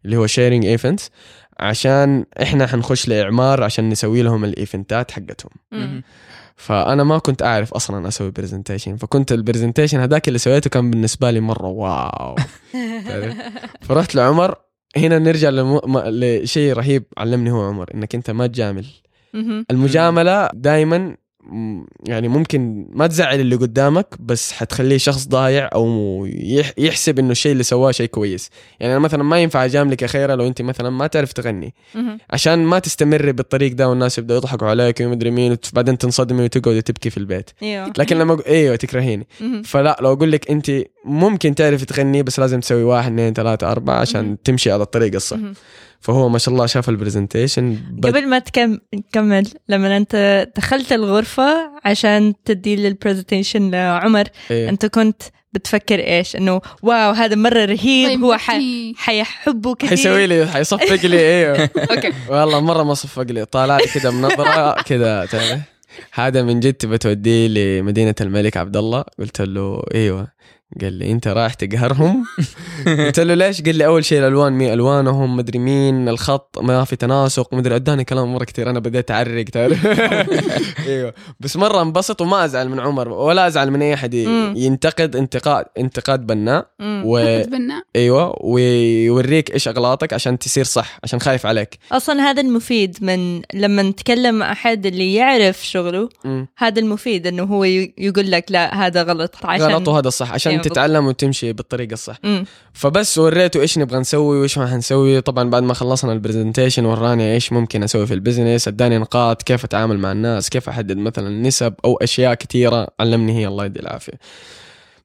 [0.06, 1.10] اللي هو sharing events
[1.60, 6.04] عشان إحنا حنخش لإعمار عشان نسوي لهم ال event ات حقتهم مم.
[6.56, 11.32] فأنا ما كنت أعرف أصلا أسوي presentation فكنت ال presentation هذاك اللي سويته كان بالنسبة
[11.32, 12.36] لي مرة wow؟
[13.88, 14.56] فرحت لعمر
[14.98, 15.82] هنا نرجع لمو...
[15.88, 18.86] ما- لشيء رهيب علمني هو عمر إنك أنت ما تجامل.
[19.72, 21.18] المجاملة دائما
[22.08, 27.52] يعني ممكن ما تزعل اللي قدامك بس حتخليه شخص ضايع أو يح- يحسب إنه الشيء
[27.52, 30.90] اللي سواه شيء كويس يعني أنا مثلا ما ينفع أجاملك يا خيرة لو أنت مثلا
[30.90, 31.74] ما تعرف تغني.
[32.30, 37.10] عشان ما تستمري بالطريق ده والناس يبدأوا يضحكوا عليك ومدري مين بعدين تنصدمي وتقعدي تبكي
[37.10, 39.28] في البيت إيوه لكن لما إيوه تكرهيني.
[39.66, 40.72] فلا لو أقول لك أنت
[41.06, 44.38] ممكن تعرفي تغني بس لازم تسوي واحد اثنين ثلاثة أربعة عشان.
[44.44, 45.38] تمشي على الطريق الصح.
[46.06, 48.78] فهو ما شاء الله شاف ال presentation بد- قبل ما تكم-
[49.12, 54.70] تكمل لما انت دخلت الغرفة عشان تدي لل presentation لعمر إيه.
[54.70, 55.22] انت كنت
[55.54, 58.58] بتفكر إيش؟ إنه واو هذا مرة رهيب طيب هو ح...
[58.98, 59.90] حيحبه كثير.
[59.90, 62.14] حيسوي لي حيصفق لي أيوه okay.
[62.30, 63.46] والله مرة ما صفق لي.
[63.46, 64.82] طالع لي كده بنظره
[65.26, 65.60] تعرف؟
[66.14, 69.04] هذا من جد تبى توديه لمدينة الملك عبد الله.
[69.20, 70.28] قلت له إيوه.
[70.82, 72.26] قال لي أنت رايح تقهرهم؟
[73.06, 76.96] قلت له ليش؟ قال لي أول شيء الألوان مي الوانهم مدري مين الخط ما في
[76.96, 77.76] تناسق مدري.
[77.76, 79.88] أداني كلام مرة كثير أنا بديت أعرق تعرف؟
[80.88, 81.14] إيوه.
[81.40, 84.14] بس مرة انبسط وما أزعل من عمر ولا أزعل من أي أحد.
[84.14, 86.68] ينتقد انتقاد انتقاد بناء.
[86.82, 87.18] و...
[87.18, 88.36] اتبنى إيوه.
[88.42, 91.80] ويوريك إيش أغلاطك عشان تصير صح عشان خايف عليك.
[91.92, 96.10] أصلا هذا المفيد من لما نتكلم مع أحد اللي يعرف شغله.
[96.58, 100.64] هذا المفيد إنه هو يقول لك لا هذا غلط عشان غلط وهذا الصح عشان أيوة
[100.64, 102.18] تتعلم وتمشي بالطريقة الصح.
[102.24, 102.46] مم.
[102.74, 105.22] فبس وريته إيش نبغى نسوي وإيش ما حنسوي.
[105.22, 109.44] طبعا بعد ما خلصنا ال presentation وراني إيش ممكن أسوي في ال business أداني نقاط
[109.44, 113.80] كيف أتعامل مع الناس كيف أحدد مثلا نسب أو أشياء كثيرة علمني هي الله يدي
[113.80, 114.14] العافية.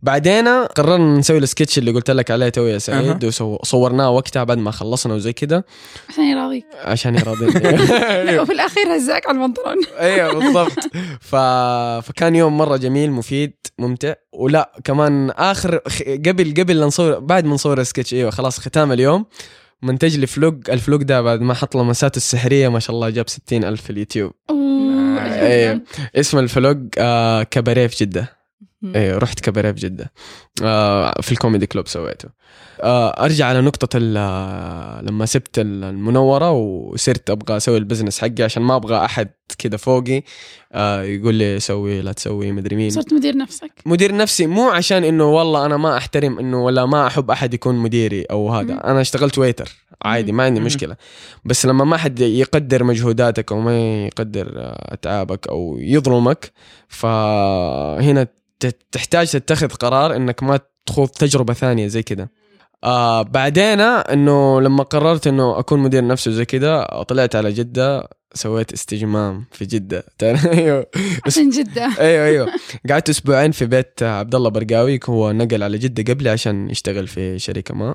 [0.03, 4.71] بعدين قررنا نسوي السكتش اللي قلت لك عليه تو يا سعيد وصورناه وقتها بعد ما
[4.71, 5.65] خلصنا وزي كده
[6.09, 6.65] عشان يراضيك.
[6.85, 7.51] عشان يراضيني.
[8.41, 10.79] وفي الأخير هزاك على البنطلون أيوه بالضبط.
[11.21, 11.37] ف...
[12.07, 14.15] فكان يوم مرة جميل مفيد ممتع.
[14.33, 18.93] ولا كمان آخر خ- قبل قبل لا نصور بعد ما نصور السكتش أيوه خلاص ختام
[18.93, 19.27] اليوم.
[19.83, 23.29] منتج لي vlog ال vlog ده بعد ما حط لمساته السحرية ما شاء الله جاب
[23.29, 24.33] ستين ألف في اليوتيوب.
[24.51, 25.23] أوه،.
[25.25, 25.81] أيوه.
[26.17, 28.40] اسم ال vlog آه كباريه في جدة.
[28.83, 28.97] مم.
[28.97, 30.13] أيوه رحت كباريه في جده.
[30.63, 32.29] آه في ال comedy club سويته.
[32.83, 38.77] آه ارجع على نقطه لما سبت المنوره وصرت أبغى أسوي ال business حقي عشان ما
[38.77, 40.23] أبغى أحد كذا فوقي.
[40.73, 42.91] آه يقول لي سوي لا تسوي مدري مين.
[42.91, 47.07] صرت مدير نفسك؟ مدير نفسي مو عشان إنه والله أنا ما أحترم إنه ولا ما
[47.07, 48.75] أحب أحد يكون مديري أو هذا.
[48.75, 48.81] مم.
[48.81, 50.61] أنا اشتغلت waiter عادي ما عندي.
[50.61, 50.97] مشكلة.
[51.45, 56.53] بس لما ما حد يقدر مجهوداتك أو ما يقدر آه، أتعابك أو يظلمك
[56.89, 58.27] فهنا
[58.93, 62.31] تحتاج تتخذ قرار إنك ما تخوض تجربة ثانية زي كده.
[62.85, 68.73] آه بعدين إنه لما قررت إنه أكون مدير نفسي زي كده طلعت على جدة سويت
[68.73, 70.05] استجمام في جدة.
[70.53, 70.87] أيوه.
[71.27, 71.85] عشان جدة.
[71.99, 72.49] أيوه أيوه.
[72.91, 77.39] قعدت أسبوعين في بيت عبد الله برقاوي هو نقل على جدة قبلي عشان يشتغل في
[77.39, 77.95] شركة ما.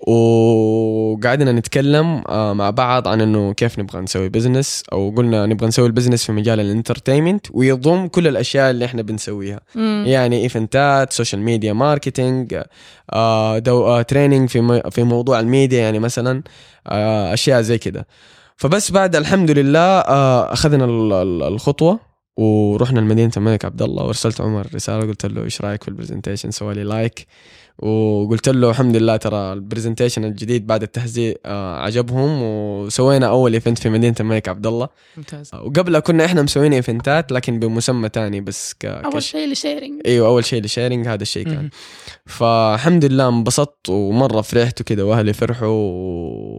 [0.00, 5.86] وقعدنا نتكلم آه، مع بعض عن إنه كيف نبغى نسوي business أو قلنا نبغى نسوي
[5.86, 9.60] ال business في مجال ال entertainment ويضم كل الأشياء اللي إحنا بنسويها.
[9.74, 10.04] مم.
[10.06, 12.62] يعني event ات social media marketing
[13.12, 16.42] آه، دو آه، training في م- في موضوع الميديا يعني مثلا
[16.86, 18.06] آه، أشياء زي كده.
[18.56, 22.00] فبس بعد الحمد لله آه، أخذنا ال- ال- الخطوة
[22.36, 26.50] ورحنا لمدينة الملك عبد الله وأرسلت عمر رسالة قلت له إيش رأيك في ال presentation
[26.50, 27.26] سوى لي like
[27.78, 33.78] وقلت له الحمد لله ترى ال presentation الجديد بعد التهزيء آه، عجبهم وسوينا أول event
[33.78, 34.88] في مدينة الملك عبد الله.
[35.16, 35.50] ممتاز.
[35.54, 38.84] وقبلها كنا إحنا مسوين event ات لكن بمسمى تاني بس ك...
[38.84, 39.22] أول.
[39.22, 41.70] شيء لشيرنج إيوه أول شيء لشيرنج هذا الشيء كان.
[42.26, 45.68] فالحمد لله انبسطت ومرة فرحت وكذا وأهلي فرحوا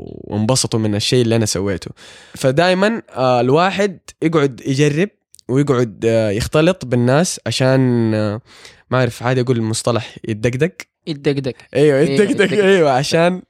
[0.07, 1.91] وانبسطوا من الشيء اللي أنا سويته.
[2.35, 5.09] فدائما آه، الواحد يقعد يجرب
[5.49, 8.41] ويقعد آه، يختلط بالناس عشان آه،
[8.91, 10.71] ما أعرف عادي أقول المصطلح يتدقدق
[11.07, 12.63] يدقدق أيوه إيه، يتدقدق.
[12.63, 13.41] أيوه عشان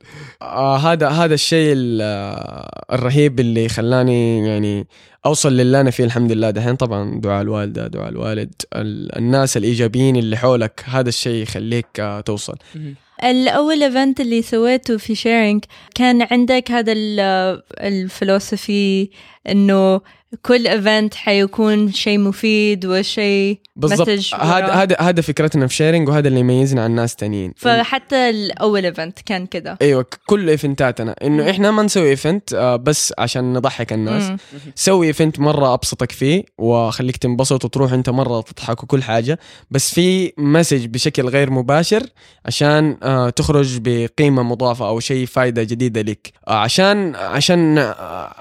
[0.41, 4.87] آه هذا هذا الشيء ال- آه، الرهيب اللي خلاني يعني
[5.25, 10.15] أوصل للي أنا فيه الحمد لله دحين طبعا دعاء الوالدة دعاء الوالد ال- الناس الإيجابيين
[10.15, 12.95] اللي حولك هذا الشيء يخليك آه توصل مهم.
[13.23, 15.63] الأول event اللي سويته في شيرينج
[15.95, 19.09] كان عندك هذا ال- الفلسفة
[19.49, 20.01] إنه
[20.41, 24.09] كل event حيكون شيء مفيد وشيء بالضبط.
[24.09, 24.73] message هذا.
[24.73, 27.53] هذا هذا فكرتنا في شيرنج وهذا اللي يميزنا عن ناس تانيين.
[27.57, 32.75] فحتى الأول event كان كذا أيوه كل event اتنا إنه إحنا ما نسوي event آه،
[32.75, 34.29] بس عشان نضحك الناس.
[34.29, 34.37] مم.
[34.75, 39.39] سوي event مرة أبسطك فيه واخليك تنبسط وتروح أنت مرة تضحك وكل حاجة.
[39.71, 42.03] بس في message بشكل غير مباشر
[42.45, 46.31] عشان آه تخرج بقيمة مضافة أو شيء فايدة جديدة لك.
[46.47, 47.77] آه عشان عشان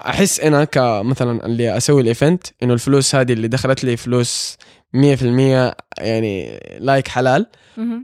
[0.07, 4.57] أحس أنا كمثلا اللي أسوي ال event إنه الفلوس هذه اللي دخلت لي فلوس
[4.97, 4.99] 100%
[5.99, 7.47] يعني like حلال.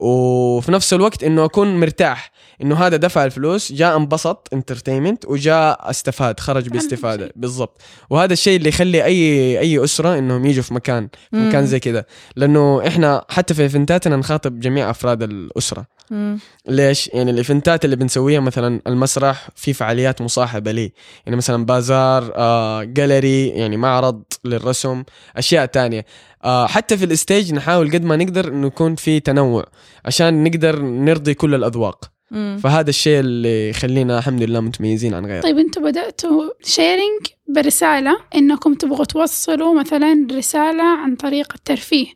[0.01, 2.31] وفي نفس الوقت إنه أكون مرتاح
[2.63, 7.33] إنه هذا دفع الفلوس جاء انبسط entertainment وجاء استفاد خرج باستفادة.
[7.37, 11.67] بالضبط وهذا الشيء اللي يخلي أي أي أسرة إنهم يجوا في مكان في مكان.
[11.67, 12.05] زي كذا
[12.37, 16.39] لأنه إحنا حتى في event اتنا نخاطب جميع أفراد الأسرة مم.
[16.69, 20.93] ليش؟ يعني ال event ات اللي بنسويها مثلا المسرح في فعاليات مصاحبة ليه
[21.27, 25.05] يعني مثلا بازار آه، جاليري يعني معرض للرسم
[25.37, 26.07] أشياء تانية
[26.45, 29.65] آه، حتى في ال stage نحاول قد ما نقدر إنه يكون في تنوع
[30.05, 32.59] عشان نقدر نرضي كل الأذواق مم.
[32.63, 38.75] فهذا الشيء اللي يخلينا الحمد لله متميزين عن غيرنا طيب أنتوا بدأتوا شيرنج برسالة إنكم
[38.75, 42.07] تبغوا توصلوا مثلا رسالة عن طريق الترفيه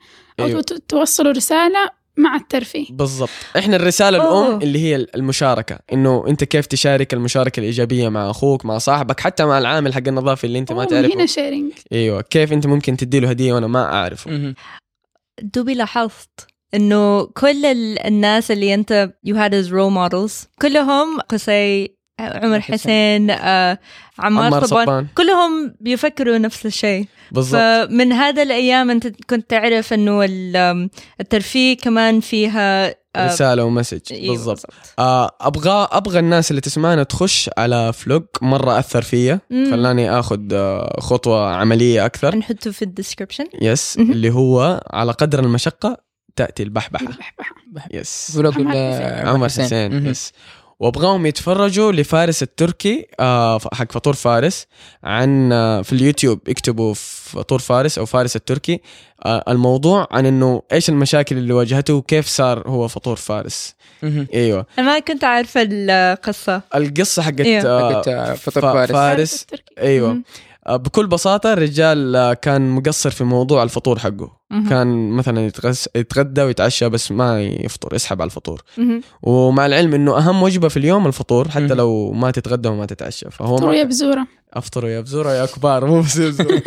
[0.41, 0.47] أو.
[0.47, 0.63] أيوة.
[0.89, 2.87] توصلوا رسالة مع الترفيه.
[2.91, 3.29] بالضبط.
[3.59, 4.49] إحنا الرسالة أوه.
[4.49, 5.79] الأم اللي هي المشاركة.
[5.93, 10.47] إنه أنت كيف تشارك المشاركة الإيجابية مع أخوك مع صاحبك حتى مع العامل حق النظافة
[10.47, 11.15] اللي أنت ما تعرفه.
[11.15, 12.21] هنا شيرنج أيوه.
[12.23, 14.55] كيف أنت ممكن تدي له هدية وأنا ما أعرفه.
[15.43, 21.98] دوبي لاحظت إنه كل ال- الناس اللي أنت you had as role models كلهم قصي
[22.21, 23.79] عمر حسين آه،
[24.19, 24.85] عمار, عمار صبان.
[24.87, 25.07] صبان.
[25.15, 27.07] كلهم بيفكروا نفس الشيء.
[27.33, 27.61] بالضبط.
[27.61, 34.01] فمن هذا الأيام أنت كنت تعرف إنه ال- الترفيه كمان فيها آه، رسالة و message
[34.13, 34.67] أيوة بالضبط.
[34.99, 39.41] آه أبغى أبغى الناس اللي تسمعنا تخش على vlog مرة أثر فيا.
[39.51, 42.37] خلاني آخذ آه، خطوة عملية أكثر.
[42.37, 43.45] نحطه في ال description.
[43.63, 43.97] yes.
[43.99, 45.97] اللي هو على قدر المشقة
[46.37, 47.05] تأتي البحبحة.
[47.05, 47.55] بحبحة.
[47.91, 49.27] yes vlog عمر حسين.
[49.29, 50.07] عمر حسين.
[50.07, 50.33] yes
[50.81, 54.67] وأبغاهم يتفرجوا لفارس التركي آه حق فطور فارس
[55.05, 58.81] عن آه في اليوتيوب اكتبوا فطور فارس أو فارس التركي
[59.27, 63.75] آه الموضوع عن إنه إيش المشاكل اللي واجهته وكيف صار هو فطور فارس.
[64.35, 68.35] إيوه أنا ما كنت عارفة القصة القصة حقت إيوه.
[68.35, 68.93] فطور فا- فارس.
[68.93, 69.63] فارس التركي.
[69.81, 70.21] إيوه
[70.77, 74.69] بكل بساطة الرجال آه، كان مقصر في موضوع الفطور حقه مهم.
[74.69, 79.01] كان مثلا يتغس يتغدى ويتعشى بس ما يفطر يسحب على الفطور مهم.
[79.23, 81.67] ومع العلم إنه أهم وجبة في اليوم الفطور حتى.
[81.75, 85.87] لو ما تتغدى وما تتعشى فهو طروا ما يا بزورة أفطروا يا بزورة يا كبار
[85.87, 86.61] مو بس يا في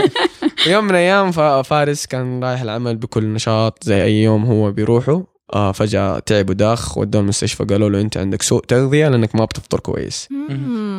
[0.72, 5.24] يوم من الأيام فا- فارس كان رايح العمل بكل نشاط زي أي يوم هو بيروحه
[5.54, 9.80] آه فجأة تعب وداخ ودوه المستشفى قالوا له أنت عندك سوء تغذية لأنك ما بتفطر
[9.80, 10.30] كويس.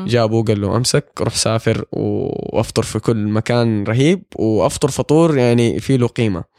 [0.06, 5.96] جابوه قال له أمسك روح سافر وأفطر في كل مكان رهيب وأفطر فطور يعني في
[5.96, 6.52] له قيمة.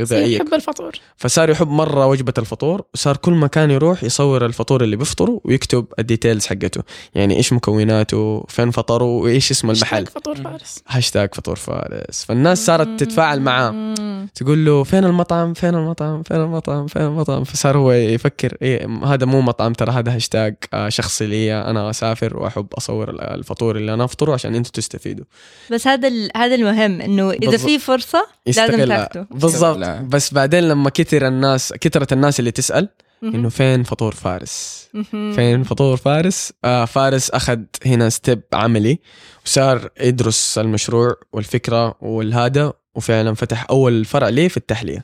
[0.00, 0.36] غذائية.
[0.36, 0.92] يحب الفطور.
[1.16, 6.04] فصار يحب مرة وجبة الفطور وصار كل مكان يروح يصور الفطور اللي بيفطره ويكتب ال
[6.04, 6.82] details حقته.
[7.14, 10.02] يعني إيش مكوناته فين فطروا وإيش اسم المحل.
[10.02, 12.24] هاشتاق فطور فارس؟ هاشتاج فطور فارس.
[12.24, 13.94] فالناس صارت تتفاعل معاه.
[14.34, 19.26] تقول له فين المطعم فين المطعم فين المطعم فين المطعم؟ فصار هو يفكر إيه هذا
[19.26, 24.04] مو مطعم ترى هذا هاشتاج آه، شخصي لي أنا أسافر وأحب أصور الفطور اللي أنا
[24.04, 25.24] أفطره عشان أنتم تستفيدوا.
[25.72, 27.56] بس هذا ال- هذا المهم إنه إذا.
[27.56, 29.26] في فرصة لازم تاخده.
[29.30, 29.78] بالضبط.
[30.02, 32.88] بس بعدين لما كتر الناس كترت الناس اللي تسأل.
[33.22, 34.88] إنه فين فطور فارس.
[35.12, 38.98] فين فطور فارس؟ آه فارس أخذ هنا ستيب عملي
[39.46, 44.98] وصار يدرس المشروع والفكرة والهذا وفعلا فتح أول فرع ليه في التحلية.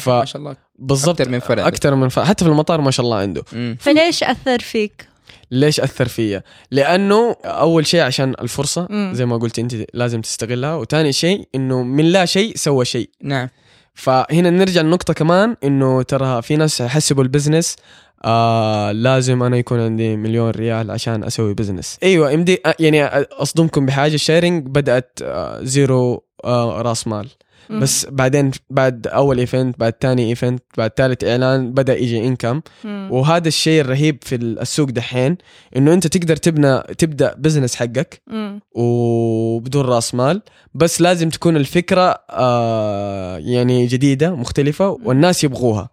[0.00, 0.56] ف- ما شاء الله.
[0.78, 1.68] بالضبط أكتر من فرع.
[1.68, 3.76] أكثر من فرع حتى في المطار ما شاء الله عنده مم.
[3.80, 5.08] فليش أثر فيك؟
[5.50, 9.12] ليش أثر فيا لأنه أول شيء عشان الفرصة مم.
[9.14, 13.48] زي ما قلت أنت لازم تستغلها وثاني شيء إنه من لا شيء سوى شيء نعم
[13.94, 17.76] فهنا نرجع لنقطة كمان إنه ترى في ناس يحسبوا ال business
[18.24, 24.14] آه لازم أنا يكون عندي مليون ريال عشان أسوي business أيوه يمدي يعني أصدمكم بحاجة
[24.14, 27.28] الشيرنج بدأت آه zero آه رأس مال.
[27.70, 32.60] بس بعدين بعد أول event بعد ثاني event بعد ثالث إعلان بدأ يجي income.
[32.84, 35.36] وهذا الشيء الرهيب في السوق دحين
[35.76, 38.60] إنه أنت تقدر تبنى تبدأ business حقك مم.
[38.72, 40.42] وبدون رأس مال
[40.74, 45.88] بس لازم تكون الفكرة آه يعني جديدة مختلفة والناس يبغوها.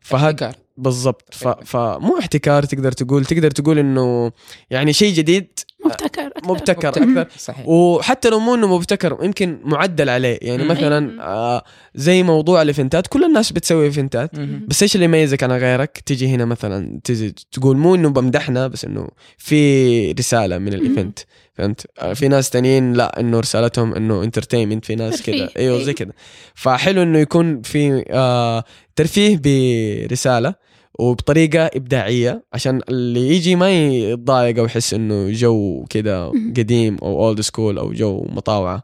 [0.00, 0.52] فهذا.
[0.76, 1.48] بالضبط ف...
[1.48, 4.32] فمو احتكار تقدر تقول تقدر تقول إنه
[4.70, 6.48] يعني شيء جديد مبتكر أكثر.
[6.52, 7.20] مبتكر مبتكر.
[7.20, 7.38] أكثر.
[7.38, 7.68] صحيح.
[7.68, 10.38] وحتى لو مو إنه مبتكر يمكن معدل عليه.
[10.42, 10.68] يعني مم.
[10.70, 14.30] مثلا آه زي موضوع الايفنتات كل الناس بتسوي ايفنتات.
[14.68, 18.84] بس إيش اللي يميزك عن غيرك؟ تجي هنا مثلا تجي تقول مو إنه بمدحنا بس
[18.84, 21.18] إنه في رسالة من ال event
[21.54, 25.22] فهمت؟ آه، في ناس تانيين لا إنه رسالتهم إنه entertainment في ناس.
[25.22, 25.92] كذا أيوه زي أيوة.
[25.92, 26.12] كذا
[26.54, 28.64] فحلو إنه يكون في آه
[28.96, 30.54] ترفيه برسالة.
[30.98, 36.26] وبطريقة إبداعية عشان اللي يجي ما يتضايق أو يحس إنه جو كذا
[36.56, 38.82] قديم أو old school أو جو مطاوعة.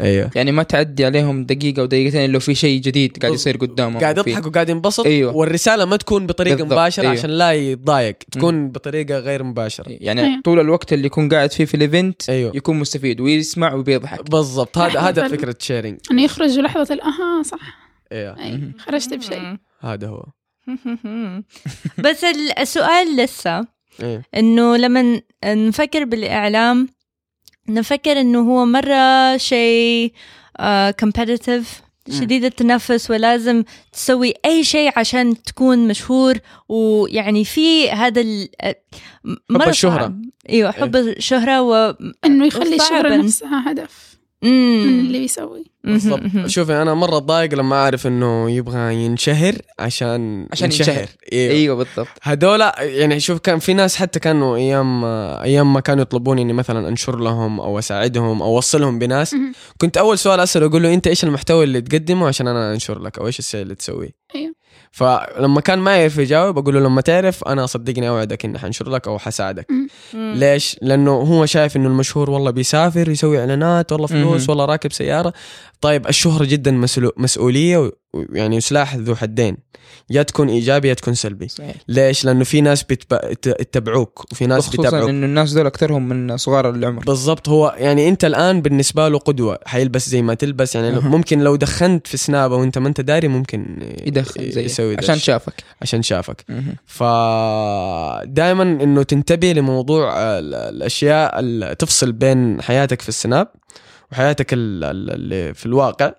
[0.00, 4.18] أيوه يعني ما تعدي عليهم دقيقة ودقيقتين لو في شيء جديد قاعد يصير قدامهم قاعد
[4.18, 5.36] يضحك وقاعد ينبسط أيوة.
[5.36, 7.12] والرسالة ما تكون بطريقة بالضبط، مباشرة أيوة.
[7.12, 10.40] عشان لا يتضايق تكون بطريقة غير مباشرة يعني أيوة.
[10.44, 12.56] طول الوقت اللي يكون قاعد فيه في ال event أيوة.
[12.56, 15.28] يكون مستفيد ويسمع وبيضحك بالضبط هذا هذا.
[15.28, 18.72] فكرة شيرنج إنه يخرج لحظة ال aha صح أيوه.
[18.78, 19.56] خرجت بشيء.
[19.80, 20.24] هذا هو
[22.04, 23.66] بس ال- السؤال لسه
[24.02, 26.88] أيوه إنه لما نفكر بالإعلام
[27.68, 30.12] نفكر إنه هو مرة شيء
[31.02, 31.66] competitive
[32.10, 38.48] شديد التنافس ولازم تسوي أي شيء عشان تكون مشهور ويعني في هذا ال-
[39.68, 40.02] الشهرة.
[40.02, 40.22] صعب.
[40.48, 42.98] أيوه حب الشهرة و إنه يخلي صعباً.
[42.98, 44.07] الشهرة نفسها هدف
[44.42, 45.00] من.
[45.00, 46.46] اللي بيسوي بالضبط.
[46.46, 51.08] شوفي أنا مرة ضايق لما أعرف إنه يبغى ينشهر عشان عشان ينشهر.
[51.32, 56.02] إيوه أيوه بالضبط هذولا يعني شوف كان في ناس حتى كانوا أيام أيام ما كانوا
[56.02, 59.36] يطلبوني إني مثلا أنشر لهم أو أساعدهم أو أوصلهم بناس.
[59.80, 63.18] كنت أول سؤال أسأله أقول له أنت إيش المحتوى اللي تقدمه عشان أنا أنشر لك
[63.18, 64.54] أو إيش الشيء اللي تسويه أيوه.
[64.90, 69.08] فلما كان ما يعرف يجاوب أقول له لما تعرف أنا صدقني أوعدك إني حنشر لك
[69.08, 69.66] أو حساعدك.
[70.14, 74.48] ليش؟ لأنه هو شايف إنه المشهور والله بيسافر يسوي إعلانات والله فلوس.
[74.48, 75.32] والله راكب سيارة
[75.80, 79.56] طيب الشهرة جدا مسؤول- مسؤولية ويعني سلاح ذو حدين.
[80.10, 81.48] يا تكون إيجابي يا تكون سلبي.
[81.48, 81.74] صحيح.
[81.88, 86.08] ليش؟ لأنه في ناس بتب- يت- يتبعوك وفي ناس خصوصا بيتابعوك إنه الناس دول أكثرهم
[86.08, 87.04] من صغار العمر.
[87.04, 87.48] بالضبط.
[87.48, 89.58] هو يعني أنت الآن بالنسبة له قدوة.
[89.66, 90.74] حيلبس زي ما تلبس.
[90.74, 91.00] يعني أها.
[91.00, 95.18] ممكن لو دخنت في سنابة وأنت ما أنت داري ممكن يدخل زي يسوي عشان.
[95.18, 95.54] شافك.
[95.82, 96.44] عشان شافك.
[96.48, 96.74] مهم.
[96.86, 103.48] فدائما إنه تنتبه لموضوع ال- الأشياء اللي تفصل بين حياتك في السناب.
[104.12, 106.12] وحياتك ال- ال- اللي في الواقع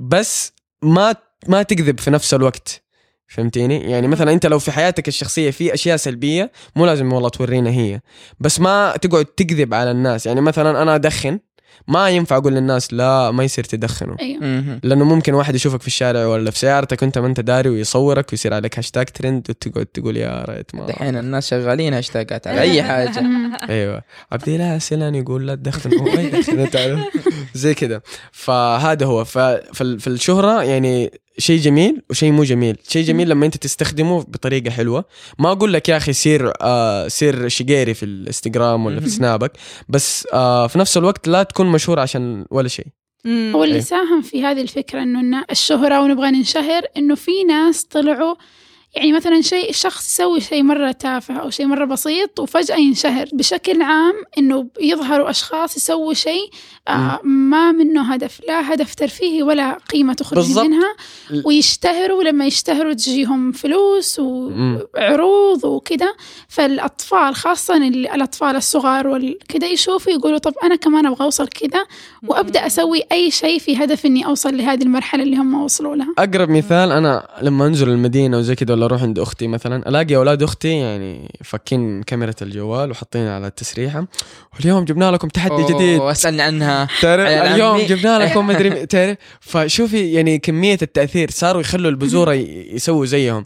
[0.00, 0.52] بس
[0.82, 1.14] ما
[1.48, 2.80] ما تكذب في نفس الوقت.
[3.28, 7.70] فهمتيني؟ يعني مثلا أنت لو في حياتك الشخصية في أشياء سلبية مو لازم والله تورينا
[7.70, 8.00] هي.
[8.40, 10.26] بس ما تقعد تكذب على الناس.
[10.26, 11.38] يعني مثلا أنا أدخن
[11.88, 14.16] ما ينفع أقول للناس لا ما يصير تدخنوا.
[14.20, 14.40] أيوه.
[14.44, 14.80] مهم.
[14.82, 18.54] لأنه ممكن واحد يشوفك في الشارع ولا في سيارتك وأنت ما أنت داري ويصورك ويصير
[18.54, 23.22] عليك هاشتاج ترند وتقعد تقول يا ريت ما دحين الناس شغالين هاشتاجات على أي حاجة.
[23.68, 24.02] أيوه.
[24.32, 27.23] عبد الله سلان يقول لا تدخن هو ما يدخن تعرف
[27.54, 33.28] زي كده فهذا هو ففي في الشهره يعني شيء جميل وشيء مو جميل شيء جميل
[33.28, 35.04] لما انت تستخدمه بطريقة حلوة
[35.38, 39.08] ما أقول لك يا أخي سير آه سير شقيري في الإنستغرام ولا في.
[39.08, 39.52] سنابك
[39.88, 42.86] بس آه في نفس الوقت لا تكون مشهور عشان ولا شيء.
[43.26, 43.80] هو اللي إيه.
[43.80, 48.34] ساهم في هذه الفكرة إنه النا- الشهرة ونبغى ننشهر إنه في ناس طلعوا
[48.96, 53.82] يعني مثلا شيء شخص يسوي شيء مرة تافه أو شيء مرة بسيط وفجأة ينشهر بشكل
[53.82, 56.50] عام إنه يظهروا أشخاص يسووا شيء
[56.88, 60.38] آه ما منه هدف لا هدف ترفيهي ولا قيمة تخرج.
[60.64, 60.94] منها.
[61.44, 64.20] ويشتهروا ولما يشتهروا تجيهم فلوس.
[64.20, 66.14] وعروض وكذا.
[66.48, 71.84] فالأطفال خاصة ال- الأطفال الصغار والكذا يشوفوا يقولوا طب أنا كمان أبغى أوصل كذا
[72.26, 76.14] وأبدأ أسوي أي شيء في هدف إني أوصل لهذه المرحلة اللي هم وصلوا لها.
[76.18, 80.42] أقرب مثال أنا لما أنزل المدينة وزي كذا ولا أروح عند أختي مثلا ألاقي أولاد
[80.42, 84.06] أختي يعني فكين كاميرا الجوال وحاطين على التسريحة
[84.56, 87.78] واليوم جبنا لكم تحدي جديد واسالني عنها تعرف اليوم.
[87.78, 93.44] جبنا لكم مدري تعرف فشوفي يعني كمية التأثير صاروا يخلوا البذوره ي- يسووا زيهم.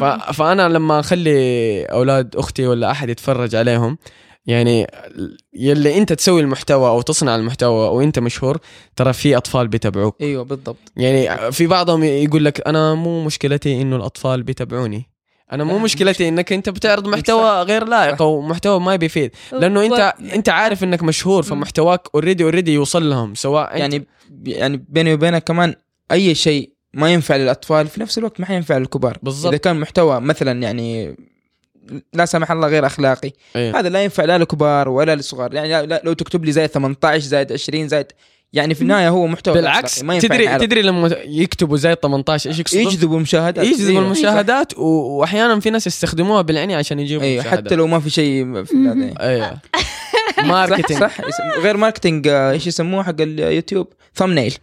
[0.00, 0.04] ف...
[0.32, 3.98] فأنا لما أخلي أولاد أختي ولا أحد يتفرج عليهم
[4.46, 4.86] يعني
[5.54, 8.58] يلي انت تسوي المحتوى أو تصنع المحتوى وانت مشهور
[8.96, 10.16] ترى في أطفال بيتابعوك.
[10.20, 10.92] أيوه بالضبط.
[10.96, 15.10] يعني في بعضهم يقول لك أنا مو مشكلتي إنه الأطفال بيتابعوني.
[15.52, 20.14] أنا مو مشكلتي إنك أنت بتعرض محتوى غير لائق أو محتوى ما بيفيد لأنه أنت
[20.34, 23.34] أنت عارف إنك مشهور فمحتواك already already يوصل لهم.
[23.34, 24.06] سواء يعني
[24.46, 25.74] يعني بيني وبينك كمان
[26.12, 29.18] أي شيء ما ينفع للأطفال في نفس الوقت ما حينفع للكبار.
[29.22, 29.52] بالضبط.
[29.52, 31.16] إذا كان محتوى مثلا يعني
[32.12, 33.78] لا سمح الله غير أخلاقي إيه.
[33.80, 37.88] هذا لا ينفع لا للكبار ولا للصغار يعني لو تكتب لي زائد 18 زائد 20
[37.88, 38.06] زائد
[38.52, 40.60] يعني في النهاية هو محتوى بالعكس ما ينفع تدري ينعرض.
[40.60, 44.02] تدري لما يكتبوا زي 18 إيش يقصدوا؟ يجذبوا مشاهدات يجذبوا أيوة.
[44.06, 44.82] المشاهدات و-
[45.18, 48.76] وأحيانا في ناس يستخدموها بالعني عشان يجيبوا أيوه مشاهدات حتى لو ما في شيء في
[48.76, 49.20] هذا يعني.
[49.20, 49.58] أيوه
[50.36, 54.54] صح marketing صح يسم- غير marketing آه، إيش يسموه حق اليوتيوب thumbnail.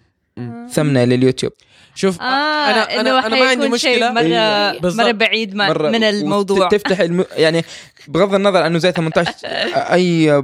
[0.72, 1.52] thumbnail اليوتيوب
[1.96, 4.12] شوف آه أنا إنه أنا أنا ما عندي مشكلة.
[4.12, 4.80] مره إيه،.
[4.84, 6.68] مرة بعيد مرة من الموضوع.
[6.68, 7.26] تفتح الم...
[7.38, 7.64] يعني
[8.08, 9.34] بغض النظر عنه زي 18
[9.76, 10.44] أي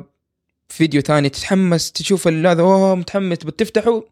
[0.70, 4.04] فيديو ثاني تتحمس تشوف هذا أوه متحمس بتفتحه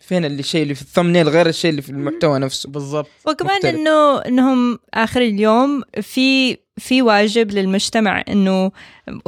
[0.00, 2.68] فين اللي الشيء اللي في الثمنيل غير الشيء اللي في المحتوى نفسه.
[2.68, 3.08] بالضبط.
[3.26, 3.74] وكمان مختلف.
[3.74, 8.72] إنه إنهم آخر اليوم في في واجب للمجتمع إنه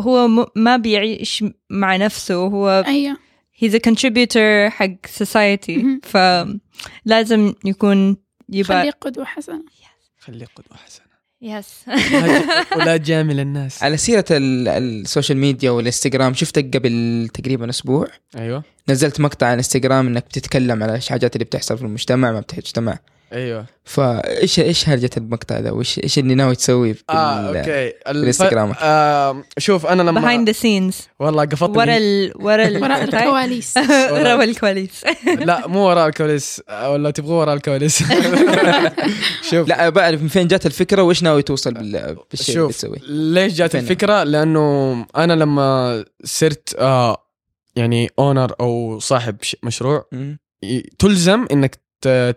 [0.01, 3.17] هو م- ما بيعيش مع نفسه هو أيوة.
[3.65, 5.81] He's a contributor حق society.
[6.03, 8.17] فلازم يكون
[8.49, 9.63] خليه يبقى قدوة حسنة.
[10.19, 11.03] خليه قدوة حسنة.
[11.43, 11.85] yes
[12.77, 13.83] ولا جامل الناس.
[13.83, 18.63] على سيرة ال- السوشيال ميديا والانستغرام شفتك قبل تقريبا أسبوع؟ أيوه.
[18.89, 22.99] نزلت مقطع على الانستغرام إنك بتتكلم على إيش حاجات اللي بتحصل في المجتمع ما بتجتمع
[23.33, 23.67] أيوه.
[23.85, 27.87] فايش إيش هرجة المقطع ده؟ وايش إيش اللي ناوي تسويه في آه okay.
[27.89, 28.73] الف- الانستغرام.
[28.83, 30.95] آه شوف أنا لما behind the scenes.
[31.21, 31.79] والله قفطني.
[31.79, 33.77] ورا ال ورا ال وراء الكواليس.
[34.11, 35.05] ورا الكواليس.
[35.49, 36.63] لا مو وراء الكواليس.
[36.69, 38.03] آه، ولا تبغوا وراء الكواليس.
[39.51, 39.69] شوف.
[39.69, 43.71] لا بعرف من فين جات الفكرة وإيش ناوي توصل بال- بالشيء اللي بتسويه ليش جات
[43.73, 47.17] فين؟ الفكرة؟ لأنه أنا لما صرت آه
[47.77, 50.05] يعني owner أو صاحب مشروع
[50.99, 51.79] تلزم إنك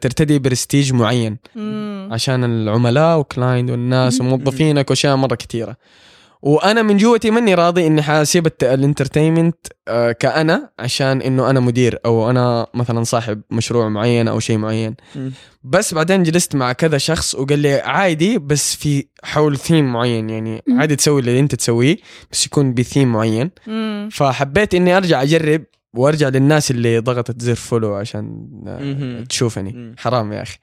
[0.02, 2.10] ترتدي برستيج معين مم.
[2.12, 4.22] عشان العملاء و client والناس.
[4.22, 5.78] وموظفينك واشياء مرة كثيره
[6.42, 9.56] وأنا من جوتي ماني راضي إني حاسيب ال entertainment
[9.88, 14.96] آه، كأنا عشان إنه أنا مدير أو أنا مثلا صاحب مشروع معين أو شيء معين.
[15.64, 20.64] بس بعدين جلست مع كذا شخص وقال لي عادي بس في حول ثيم معين يعني.
[20.70, 21.98] عادي تسوي اللي أنت تسويه
[22.32, 23.52] بس يكون بثيم معين.
[24.12, 25.64] فحبيت إني أرجع أجرب
[25.96, 29.24] وارجع للناس اللي ضغطت زر follow عشان آه،.
[29.24, 29.96] تشوفني.
[29.98, 30.58] حرام يا أخي.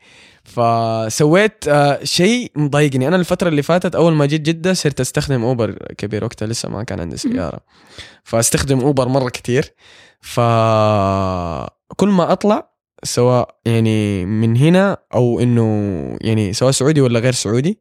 [0.44, 3.08] فسويت آه، شيء مضايقني.
[3.08, 6.24] أنا الفترة اللي فاتت أول ما جيت جدة صرت أستخدم أوبر كبير.
[6.24, 7.60] وقتها لسه ما كان عندي سيارة.
[8.24, 9.74] فأستخدم أوبر مرة كتير.
[10.20, 12.72] فكل ما أطلع
[13.04, 15.66] سواء يعني من هنا أو إنه
[16.20, 17.78] يعني سواء سعودي ولا غير سعودي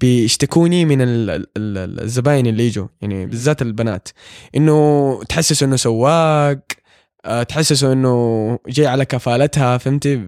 [0.00, 2.86] بيشتكوني من ال- ال- ال- الزباين اللي يجوا.
[3.00, 4.08] يعني بالذات البنات.
[4.56, 6.58] إنه تحسسوا إنه سواق
[7.24, 10.22] آه، تحسسوا إنه جاي على كفالتها فهمتي.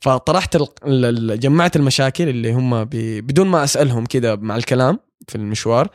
[0.00, 0.66] فطرحت ال...
[0.86, 2.90] ال- ال- جمعت المشاكل اللي هم ب...
[3.26, 4.98] بدون ما أسألهم كده مع الكلام
[5.28, 5.88] في المشوار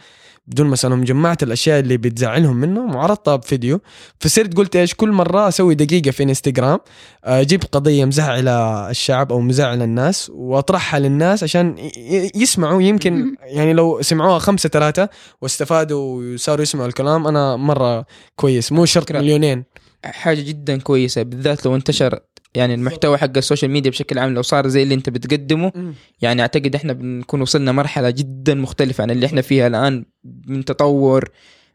[0.48, 3.80] بدون ما أسألهم جمعت الأشياء اللي بتزعلهم منهم وعرضتها بفيديو
[4.20, 6.80] فصرت قلت إيش كل مرة أسوي دقيقة في إنستغرام
[7.24, 11.76] أجيب قضية مزعلة الشعب أو مزعلة الناس وأطرحها للناس عشان
[12.36, 13.36] يسمعوا يمكن.
[13.44, 15.10] يعني لو سمعوها خمسة ثلاثة
[15.42, 18.06] واستفادوا وصاروا يسمعوا الكلام أنا مرة
[18.36, 19.12] كويس مو شرط.
[19.12, 19.64] مليونين
[20.06, 22.20] حاجة جدا كويسة بالذات لو انتشر
[22.56, 26.42] يعني المحتوى حق ال social media بشكل عام لو صار زي اللي انت بتقدمه يعني
[26.42, 30.06] أعتقد إحنا بنكون وصلنا مرحلة جدا مختلفة عن اللي إحنا فيها الآن
[30.48, 31.30] من تطور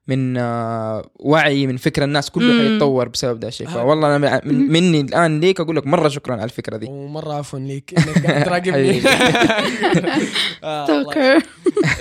[0.06, 2.62] من آه، وعي من فكر الناس كله.
[2.62, 3.68] حيتطور بسبب ده الشيء.
[3.68, 7.58] فوالله أنا من مني الآن ليك أقول لك مرة شكرا على الفكرة دي ومرة عفوا
[7.58, 9.02] ليك إنك قاعد تراقبني.
[10.64, 11.02] آه،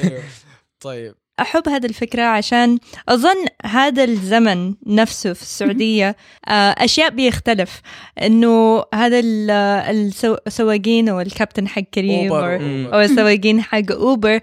[0.03, 0.21] أيوه.
[0.80, 2.79] طيب أحب هذه الفكرة عشان
[3.09, 6.15] أظن هذا الزمن نفسه في السعودية
[6.47, 7.81] آه، أشياء بيختلف.
[8.21, 9.51] إنه هذا ال-
[10.11, 12.57] السو- السواقين أو الكابتن حق كريم أوبر،
[12.91, 14.39] أو- السواقين حق أوبر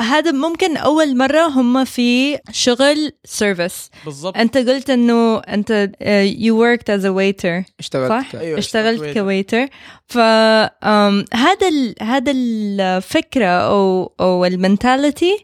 [0.00, 4.36] هذا ممكن أول مرة هم في شغل service بالضبط.
[4.36, 9.18] أنت قلت إنه أنت آه، you worked as a waiter اشتغلت صح؟ أيوة، اشتغلت.
[9.18, 9.66] ك waiter.
[10.06, 11.94] ف أم، هذا ال...
[12.02, 15.36] هذا الفكرة أو أو ال mentality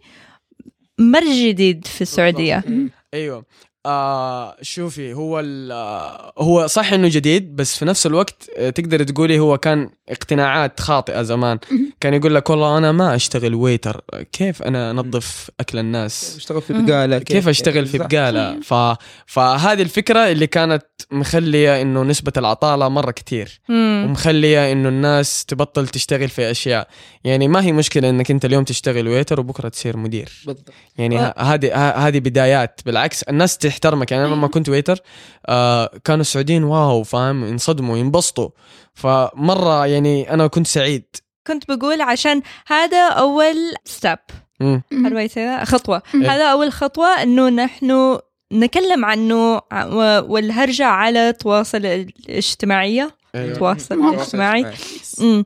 [0.99, 2.64] مره جديد في السعودية.
[3.14, 3.44] أيوه.
[3.87, 9.03] آه شوفي هو ال- آه هو صح إنه جديد بس في نفس الوقت آه، تقدر
[9.03, 11.59] تقولي هو كان اقتناعات خاطئة زمان.
[12.01, 14.01] كان يقول لك والله أنا ما أشتغل ويتر
[14.32, 17.99] كيف أنا أنظف أكل الناس؟ أشتغل في بقالة؟ كيف أشتغل في.
[17.99, 18.74] بقالة؟ ف...
[19.26, 23.61] فهذه الفكرة اللي كانت مخلية إنه نسبة العطالة مرة كتير.
[23.68, 24.05] مم.
[24.09, 26.89] ومخلية إنه الناس تبطل تشتغل في أشياء.
[27.24, 30.28] يعني ما هي مشكلة إنك أنت اليوم تشتغل ويتر وبكرة تصير مدير.
[30.47, 30.68] بالضبط.
[30.99, 32.80] يعني هذه ه- هذه بدايات.
[32.87, 34.99] بالعكس الناس تحترمك يعني أنا لما كنت waiter
[35.47, 38.49] آه كانوا السعوديين wow فاهم؟ ينصدموا ينبسطوا.
[38.95, 41.05] فمرة يعني أنا كنت سعيد.
[41.47, 44.18] كنت بقول عشان هذا أول step
[44.61, 44.83] مم.
[45.64, 46.03] خطوة.
[46.14, 46.31] إيه.
[46.31, 48.18] هذا أول خطوة إنه نحن
[48.53, 49.61] نتكلم عنه
[50.20, 53.59] والهرجة على التواصل الاجتماعية أيوة.
[53.59, 54.66] تواصل مواقع اجتماعي
[55.20, 55.45] مم.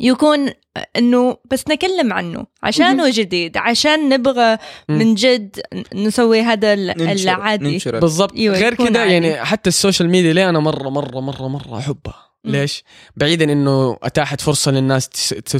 [0.00, 0.50] يكون
[0.96, 4.58] إنه بس نكلم عنه عشانه جديد عشان نبغى.
[4.88, 5.60] من جد
[5.94, 8.98] نسوي هذا العادي بالضبط أيوة، غير عادي.
[8.98, 12.24] يعني حتى ال social media ليه أنا مره مره مره مرة أحبها.
[12.44, 12.84] ليش؟
[13.16, 15.08] بعيدا إنه أتاحت فرصة للناس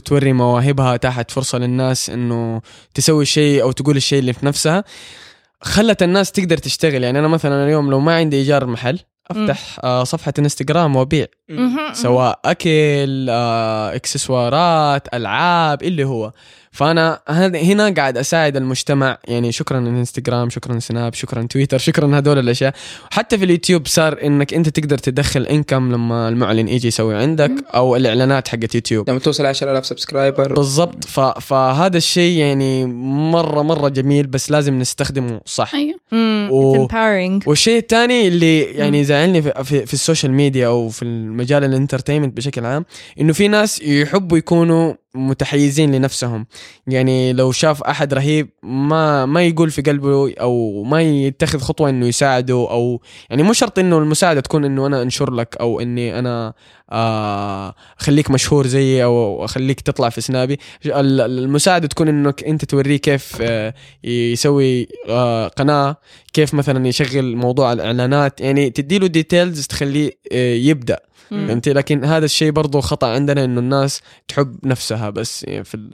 [0.05, 2.61] توري مواهبها، أتاحت فرصة للناس إنه
[2.95, 4.85] تسوي شيء أو تقول الشيء اللي في نفسها
[5.61, 8.99] خلت الناس تقدر تشتغل يعني أنا مثلا اليوم لو ما عندي إيجار محل
[9.31, 11.27] أفتح آه صفحة إنستغرام وأبيع.
[11.93, 16.33] سواء أكل آه إكسسوارات ألعاب اللي هو
[16.75, 19.19] فأنا هذا- هنا قاعد أساعد المجتمع.
[19.29, 22.75] يعني شكرا الانستغرام شكرا سناب شكرا تويتر شكرا هذول الأشياء.
[23.11, 27.97] حتى في اليوتيوب صار إنك أنت تقدر تدخل income لما المعلن يجي يسوي عندك أو
[27.97, 29.11] الإعلانات حقت يوتيوب.
[29.11, 31.05] لما توصل 10000 subscriber بالضبط.
[31.05, 31.21] ف...
[31.21, 32.87] فهذا الشيء يعني
[33.33, 35.75] مرة مرة جميل بس لازم نستخدمه صح.
[35.75, 35.99] أيوه.
[36.51, 36.87] و-
[37.47, 41.70] والشيء الثاني اللي يعني يزعلني في, في, في ال social media أو في المجال ال
[41.70, 42.85] entertainment بشكل عام
[43.21, 46.47] إنه في ناس يحبوا يكونوا متحيزين لنفسهم.
[46.87, 52.07] يعني لو شاف أحد رهيب ما ما يقول في قلبه أو ما يتخذ خطوة إنه
[52.07, 53.01] يساعده أو
[53.31, 56.55] يعني مو شرط إنه المساعدة تكون إنه أنا أنشر لك أو إني أنا
[58.01, 63.37] اخليك مشهور زيي أو اخليك تطلع في سنابي ال- المساعدة تكون إنك أنت توريه كيف
[63.41, 63.75] آه،
[64.05, 65.97] يسوي آه، قناة
[66.33, 70.99] كيف مثلا يشغل موضوع الإعلانات يعني تديله details تخليه آه، يبدأ.
[71.31, 75.91] فهمتي لكن هذا الشيء برضو خطأ عندنا إنه الناس تحب نفسها بس يعني في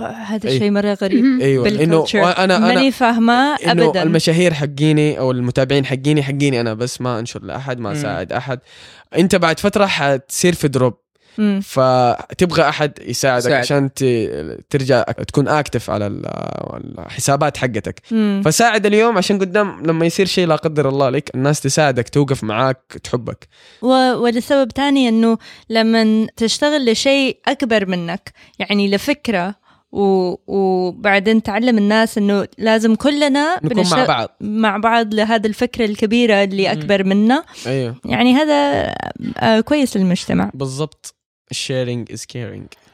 [0.00, 0.48] هذا.
[0.50, 1.24] الشيء مرة غريب.
[1.40, 2.04] أيوه انه.
[2.14, 7.18] أنا أنا ماني فاهمة إنه ابدا المشاهير حقيني أو المتابعين حقيني حقيني أنا بس ما
[7.18, 7.92] أنشر لأحد ما.
[7.92, 8.58] أساعد أحد
[9.16, 10.94] أنت بعد فترة حتصير في drop
[11.38, 11.60] مم.
[11.64, 13.60] فتبغى أحد يساعدك يساعد.
[13.60, 16.26] عشان ت- ترجع تكون active على ال-
[16.98, 18.42] الحسابات حقتك مم.
[18.44, 22.80] فساعد اليوم عشان قدام لما يصير شيء لا قدر الله لك الناس تساعدك توقف معاك
[23.04, 23.48] تحبك
[23.82, 25.38] و- ولسبب تاني إنه
[25.70, 29.54] لما تشتغل لشيء أكبر منك يعني لفكرة
[29.94, 30.36] و...
[30.46, 34.28] وبعدين تعلم الناس إنه لازم كلنا نكون مع بعض.
[34.40, 37.44] مع بعض لهذه الفكرة الكبيرة اللي أكبر منا.
[37.66, 37.96] أيوه.
[38.04, 38.90] يعني هذا
[39.38, 40.50] آه، كويس للمجتمع.
[40.54, 41.14] بالضبط.
[41.54, 42.24] Sharing is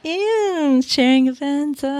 [0.04, 1.80] caring sharing events.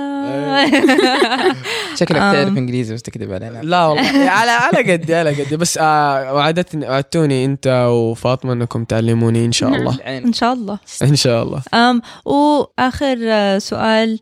[2.00, 2.32] شكلك آم.
[2.32, 3.60] تعرف إنجليزي بس تكذب علينا.
[3.62, 4.30] لا والله.
[4.30, 9.70] على على قدي على قدي بس آه وعدتني وعدتوني أنت وفاطمة إنكم تعلموني إن شاء
[9.70, 9.80] نعم.
[9.80, 9.94] الله.
[9.94, 10.78] إن شاء الله.
[11.02, 11.62] إن شاء الله.
[11.74, 14.18] أم وآخر آه، سؤال.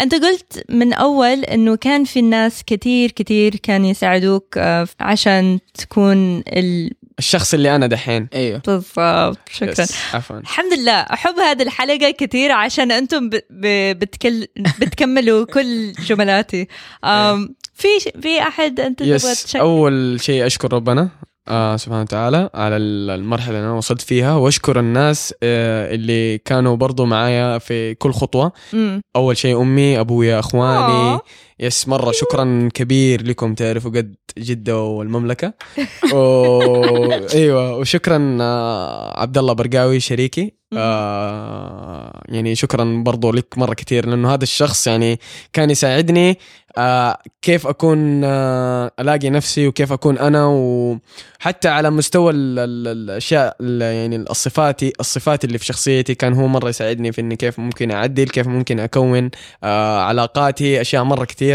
[0.00, 6.38] أنت قلت من أول إنه كان في الناس كتير كتير كان يساعدوك آه، عشان تكون
[6.38, 6.90] ال...
[7.20, 8.28] الشخص اللي أنا دحين.
[8.34, 8.62] أيوه.
[8.66, 9.86] بالضبط شكرا.
[10.14, 10.38] عفوا.
[10.38, 13.34] الحمد لله أحب هذه الحلقة كثير عشان أنتم ب...
[13.50, 13.66] ب...
[13.98, 14.46] بتكل...
[14.80, 16.68] بتكملوا كل جملاتي.
[17.04, 17.88] أم في
[18.22, 21.08] في أحد أنت تبغى يس تشكر؟ أول شيء أشكر ربنا
[21.48, 26.76] آه سبحانه وتعالى على ال- المرحلة اللي أنا وصلت فيها وأشكر الناس آه اللي كانوا
[26.76, 28.52] برضو معايا في كل خطوة.
[28.72, 29.00] مم.
[29.16, 31.20] أول شيء أمي أبويا أخواني آه.
[31.60, 35.52] يس مرة شكرا كبير لكم تعرفوا قد جدة والمملكة.
[36.14, 37.12] و...
[37.34, 40.60] أيوه وشكرا آه، عبد الله برقاوي شريكي.
[40.76, 45.20] آه يعني شكرا برضو لك مرة كثير لأنه هذا الشخص يعني
[45.52, 46.38] كان يساعدني
[46.78, 50.46] آه كيف أكون آه ألاقي نفسي وكيف أكون أنا.
[50.46, 56.46] وحتى على مستوى ال ال الأشياء ال- يعني الصفاتي الصفات اللي في شخصيتي كان هو
[56.46, 59.30] مرة يساعدني في إني كيف ممكن أعدل كيف ممكن أكون
[59.64, 61.49] آه علاقاتي أشياء مرة كثير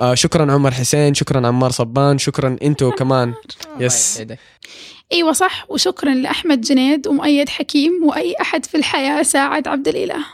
[0.00, 3.34] آه شكرا عمر حسين شكرا عمار صبان شكرا أنتوا كمان.
[3.80, 4.22] يس.
[5.12, 10.24] أيوه صح وشكرا لأحمد جنيد ومؤيد حكيم وأي أحد في الحياة ساعد عبد الإله.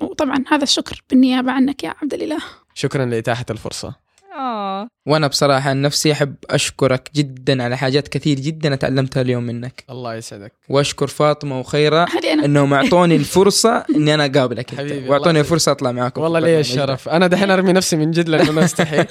[0.00, 2.38] وطبعا هذا الشكر بالنيابة عنك يا عبد الإله.
[2.74, 4.03] شكرا لإتاحة الفرصة.
[4.34, 4.88] آه.
[5.06, 9.84] وأنا بصراحة عن نفسي أحب أشكرك جدا على حاجات كثير جدا اتعلمتها اليوم منك.
[9.90, 10.52] الله يسعدك.
[10.68, 12.06] وأشكر فاطمة وخيرة
[12.44, 14.80] إنهم أعطوني الفرصة إني أنا أقابلك أنت.
[14.80, 16.20] حبيبي، وأعطوني الله فرصة أطلع معاكم.
[16.22, 16.60] والله لي ده.
[16.60, 17.08] الشرف.
[17.08, 19.00] أنا دحين أرمي نفسي من جد لأنه أنا أستحي.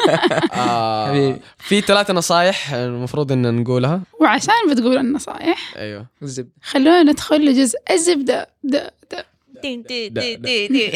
[0.54, 1.40] آه حبيبي.
[1.58, 4.02] في ثلاث نصائح المفروض إن نقولها.
[4.22, 6.06] وعشان بتقول النصائح أيوه.
[6.24, 6.52] الزبدة.
[6.64, 7.80] خلونا ندخل لجزء.
[7.92, 8.48] الزبدة.
[8.64, 9.26] دا دا.
[9.64, 10.42] دي دي دا- دي دا.
[10.42, 10.92] دي دي.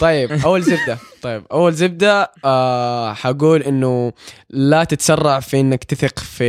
[0.00, 0.98] طيب أول زبدة.
[1.22, 4.12] طيب أول زبدة آه حقول إنه
[4.50, 6.44] لا تتسرع في إنك تثق في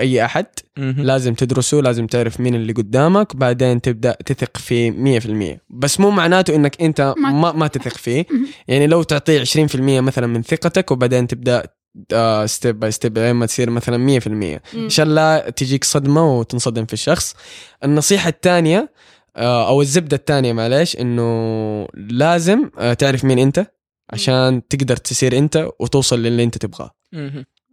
[0.00, 0.46] أي أحد.
[0.76, 6.54] لازم تدرسه لازم تعرف مين اللي قدامك بعدين تبدأ تثق فيه 100% بس مو معناته
[6.54, 7.96] إنك أنت ما- ما, تثق.
[7.96, 8.26] فيه.
[8.68, 11.62] يعني لو تعطيه 20% مثلا من ثقتك وبعدين تبدأ
[12.46, 17.34] step by step لين ما تصير مثلا 100% عشان لا تجيك صدمة وتنصدم في الشخص.
[17.84, 18.90] النصيحة الثانية
[19.38, 23.66] أو الزبدة الثانية معلش إنه لازم آه، تعرف مين أنت
[24.12, 26.90] عشان تقدر تصير أنت وتوصل للي أنت تبغاه.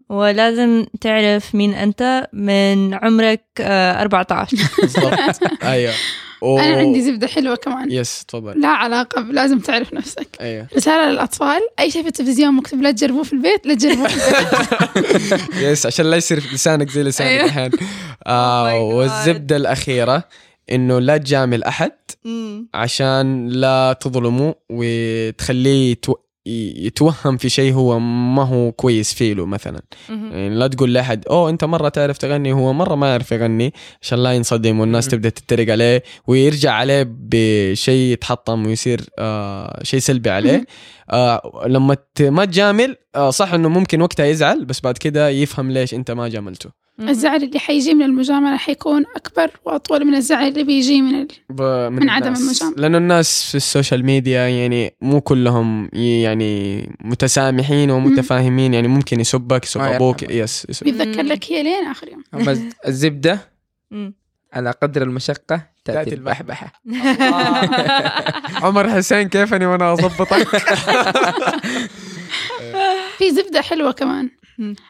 [0.09, 5.13] ولازم تعرف مين أنت من عمرك آه، 14 بالضبط.
[5.63, 5.93] أيوه.
[6.41, 6.59] و...
[6.59, 7.91] أنا عندي زبدة حلوة كمان.
[7.91, 8.61] يس تفضل.
[8.61, 10.27] لا علاقة لازم تعرف نفسك.
[10.41, 10.67] أيوه.
[10.75, 14.15] رسالة للأطفال أي شيء في التلفزيون مكتوب لا تجربوه في البيت لا تجربوه في
[14.99, 15.55] البيت.
[15.71, 17.45] يس عشان لا يصير لسانك زي لسانك أيوه.
[17.45, 17.71] الحين.
[18.27, 18.95] آه Oh God.
[18.95, 20.23] والزبدة الأخيرة.
[20.71, 21.91] إنه لا تجامل أحد
[22.25, 22.67] مم.
[22.73, 26.15] عشان لا تظلمه وتخليه يتو...
[26.47, 29.81] يتوهم في شيء هو ما هو كويس فيه له مثلا.
[30.09, 34.19] يعني لا تقول لأحد أوه أنت مرة تعرف تغني هو مرة ما يعرف يغني عشان
[34.19, 35.11] لا ينصدم والناس مم.
[35.11, 40.65] تبدأ تتريق عليه ويرجع عليه بشيء يتحطم ويصير آه شيء سلبي عليه
[41.11, 45.93] آه لما ما تجامل آه صح إنه ممكن وقتها يزعل بس بعد كده يفهم ليش
[45.93, 51.01] أنت ما جاملته الزعل اللي حيجي من المجاملة حيكون أكبر وأطول من الزعل اللي بيجي
[51.01, 51.27] من ال...
[51.49, 52.41] ب- من, من عدم الناس.
[52.61, 52.81] المجاملة.
[52.81, 59.19] لأنه الناس في ال social media يعني مو كلهم ي- يعني متسامحين ومتفاهمين يعني ممكن
[59.19, 60.23] يسبك يسب أبوك.
[60.23, 60.83] يس يسب.
[60.83, 61.21] بيتذكر.
[61.23, 62.23] لك هي لين آخر يوم
[62.87, 63.39] الزبدة.
[64.53, 66.71] على قدر المشقة تأتي تأتي البحبحة.
[66.85, 70.47] البحبحه عمر حسين كيفني وأنا اضبطك
[73.17, 74.29] في زبدة حلوة كمان.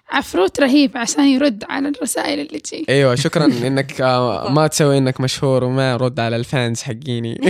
[0.09, 2.85] عفروت رهيب عشان يرد على الرسائل اللي تجي.
[2.89, 7.41] أيوه شكرا إنك آه، ما تسوي إنك مشهور وما رد على الفانز حقيني.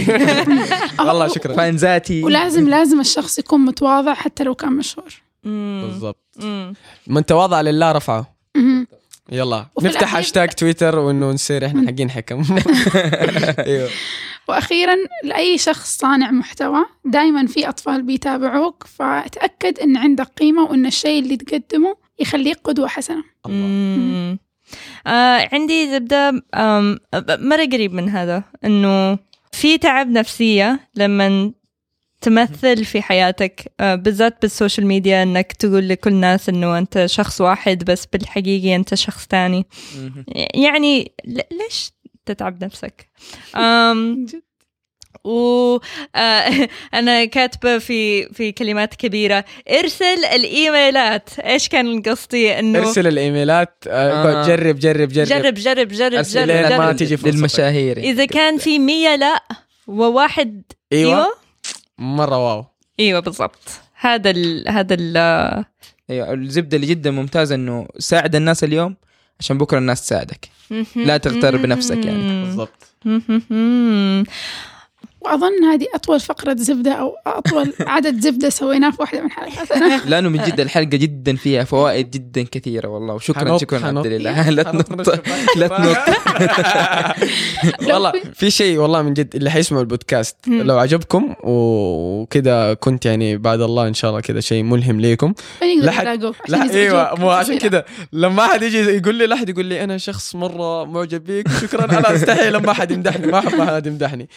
[1.07, 1.55] والله شكرا.
[1.55, 2.23] فانزاتي.
[2.23, 5.13] ولازم لازم الشخص يكون متواضع حتى لو كان مشهور.
[5.43, 6.37] بالضبط.
[7.07, 8.35] من تواضع لله رفعه.
[9.31, 12.43] يلا نفتح هاشتاج تويتر وإنه نصير إحنا حقين حكم.
[13.59, 13.89] أيوه.
[14.47, 21.23] وأخيرا لأي شخص صانع محتوى دائما في أطفال بيتابعوك فتاكد إن عندك قيمة وإن الشيء
[21.23, 23.23] اللي تقدمه يخليك قدوة حسنة.
[23.45, 24.37] الله.
[25.07, 26.31] آه عندي زبدة
[27.29, 29.19] مرة قريب من هذا إنه
[29.51, 31.51] في تعب نفسية لما
[32.21, 37.41] تمثل في حياتك آه، بالذات بال social media إنك تقول لكل الناس إنه أنت شخص
[37.41, 39.65] واحد بس بالحقيقة أنت شخص ثاني
[40.55, 41.11] يعني
[41.51, 41.91] ليش
[42.25, 43.09] تتعب نفسك؟
[45.25, 45.79] و
[46.15, 49.45] آه، أنا كاتبة في في كلمات كبيرة.
[49.69, 51.39] ارسل الإيميلات.
[51.39, 53.83] إيش كان قصدي؟ إنه ارسل الإيميلات.
[53.87, 54.43] آه.
[54.43, 54.47] آه.
[54.47, 55.25] جرب جرب جرب.
[55.27, 56.95] جرب جرب جرب جرب, لين ما جرب.
[56.95, 57.35] تيجي فرصتك.
[57.35, 57.97] للمشاهير.
[57.97, 59.43] إذا كان في مية لا
[59.87, 60.63] وواحد
[60.93, 61.27] إيوه, إيوه؟
[61.97, 62.65] مرة واو.
[62.99, 63.69] إيوه بالضبط.
[63.99, 65.17] هذا ال هذا ال
[66.09, 68.95] إيوه الزبدة اللي جدا ممتازة إنه ساعد الناس اليوم
[69.39, 70.49] عشان بكرة الناس تساعدك.
[70.95, 72.43] لا تغتر بنفسك يعني.
[72.43, 72.95] بالضبط.
[75.25, 80.01] وأظن هذه أطول فقرة زبدة أو أطول عدد زبدة سويناه في واحدة من حلقاتنا.
[80.09, 83.13] لأنه من جد الحلقة جدا فيها فوائد جدا كثيرة والله.
[83.13, 83.87] وشكرا شكرا.
[83.87, 84.49] عبد الله.
[84.55, 85.09] لا تنط
[85.57, 85.97] لا تنط.
[87.89, 90.37] والله في شيء والله من جد اللي حيسمعوا البودكاست.
[90.47, 95.33] لو عجبكم وكذا كنت يعني بعد الله إن شاء الله كذا شيء ملهم ليكم.
[96.47, 97.57] لا إيوه مو عشان.
[97.57, 97.85] كذا.
[98.13, 101.85] لما أحد يجي يقول لي لا احد يقول لي أنا شخص مرة معجب بيك شكرا.
[101.85, 104.29] أنا استحي لما أحد يمدحني ما أحب أحد يمدحني.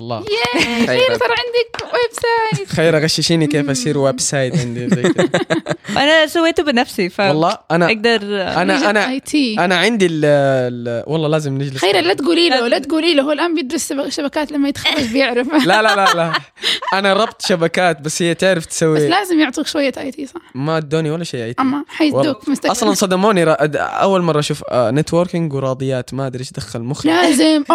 [0.00, 0.24] الله.
[0.54, 0.86] ياي خير.
[0.86, 1.18] خير.
[1.18, 4.84] صار عندك website خير غششيني كيف أصير website عندي.
[6.02, 8.20] أنا سويته بنفسي ف والله أنا أقدر
[8.62, 12.78] أنا أنا IT أنا عندي ال ال- والله لازم نجلس خير لا تقولي له لا
[12.78, 15.46] تقولي له هو الآن بيدرس شبكات لما يتخرج بيعرف.
[15.66, 16.32] لا لا لا لا.
[16.94, 21.10] أنا ربط شبكات بس هي تعرف بس تسوي لازم يعطوك شوية IT صح؟ ما أدوني
[21.10, 22.72] ولا شيء اي أما حيدوك مستقبل.
[22.72, 27.08] أصلا صدموني أول مرة أشوف networking ورياضيات ما أدري إيش دخل مخي.
[27.08, 27.64] لازم.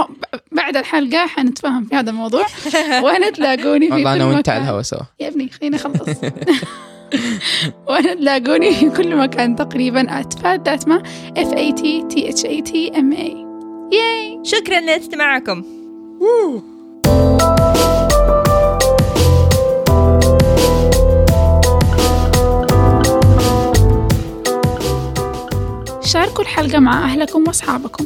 [0.67, 2.45] بعد الحلقة حنتفاهم في هذا الموضوع
[3.03, 4.63] وأنا تلاقوني في والله أنا وأنت على.
[4.63, 4.99] الهوا سوا.
[5.19, 6.01] يا ابني خليني اخلص
[7.89, 11.03] وأنا تلاقوني في كل مكان تقريبا اتفاد داتما
[11.37, 13.45] F A T T H A T M A
[13.93, 15.63] yay شكرا لاستماعكم.
[26.03, 28.05] شاركوا الحلقة مع أهلكم وأصحابكم.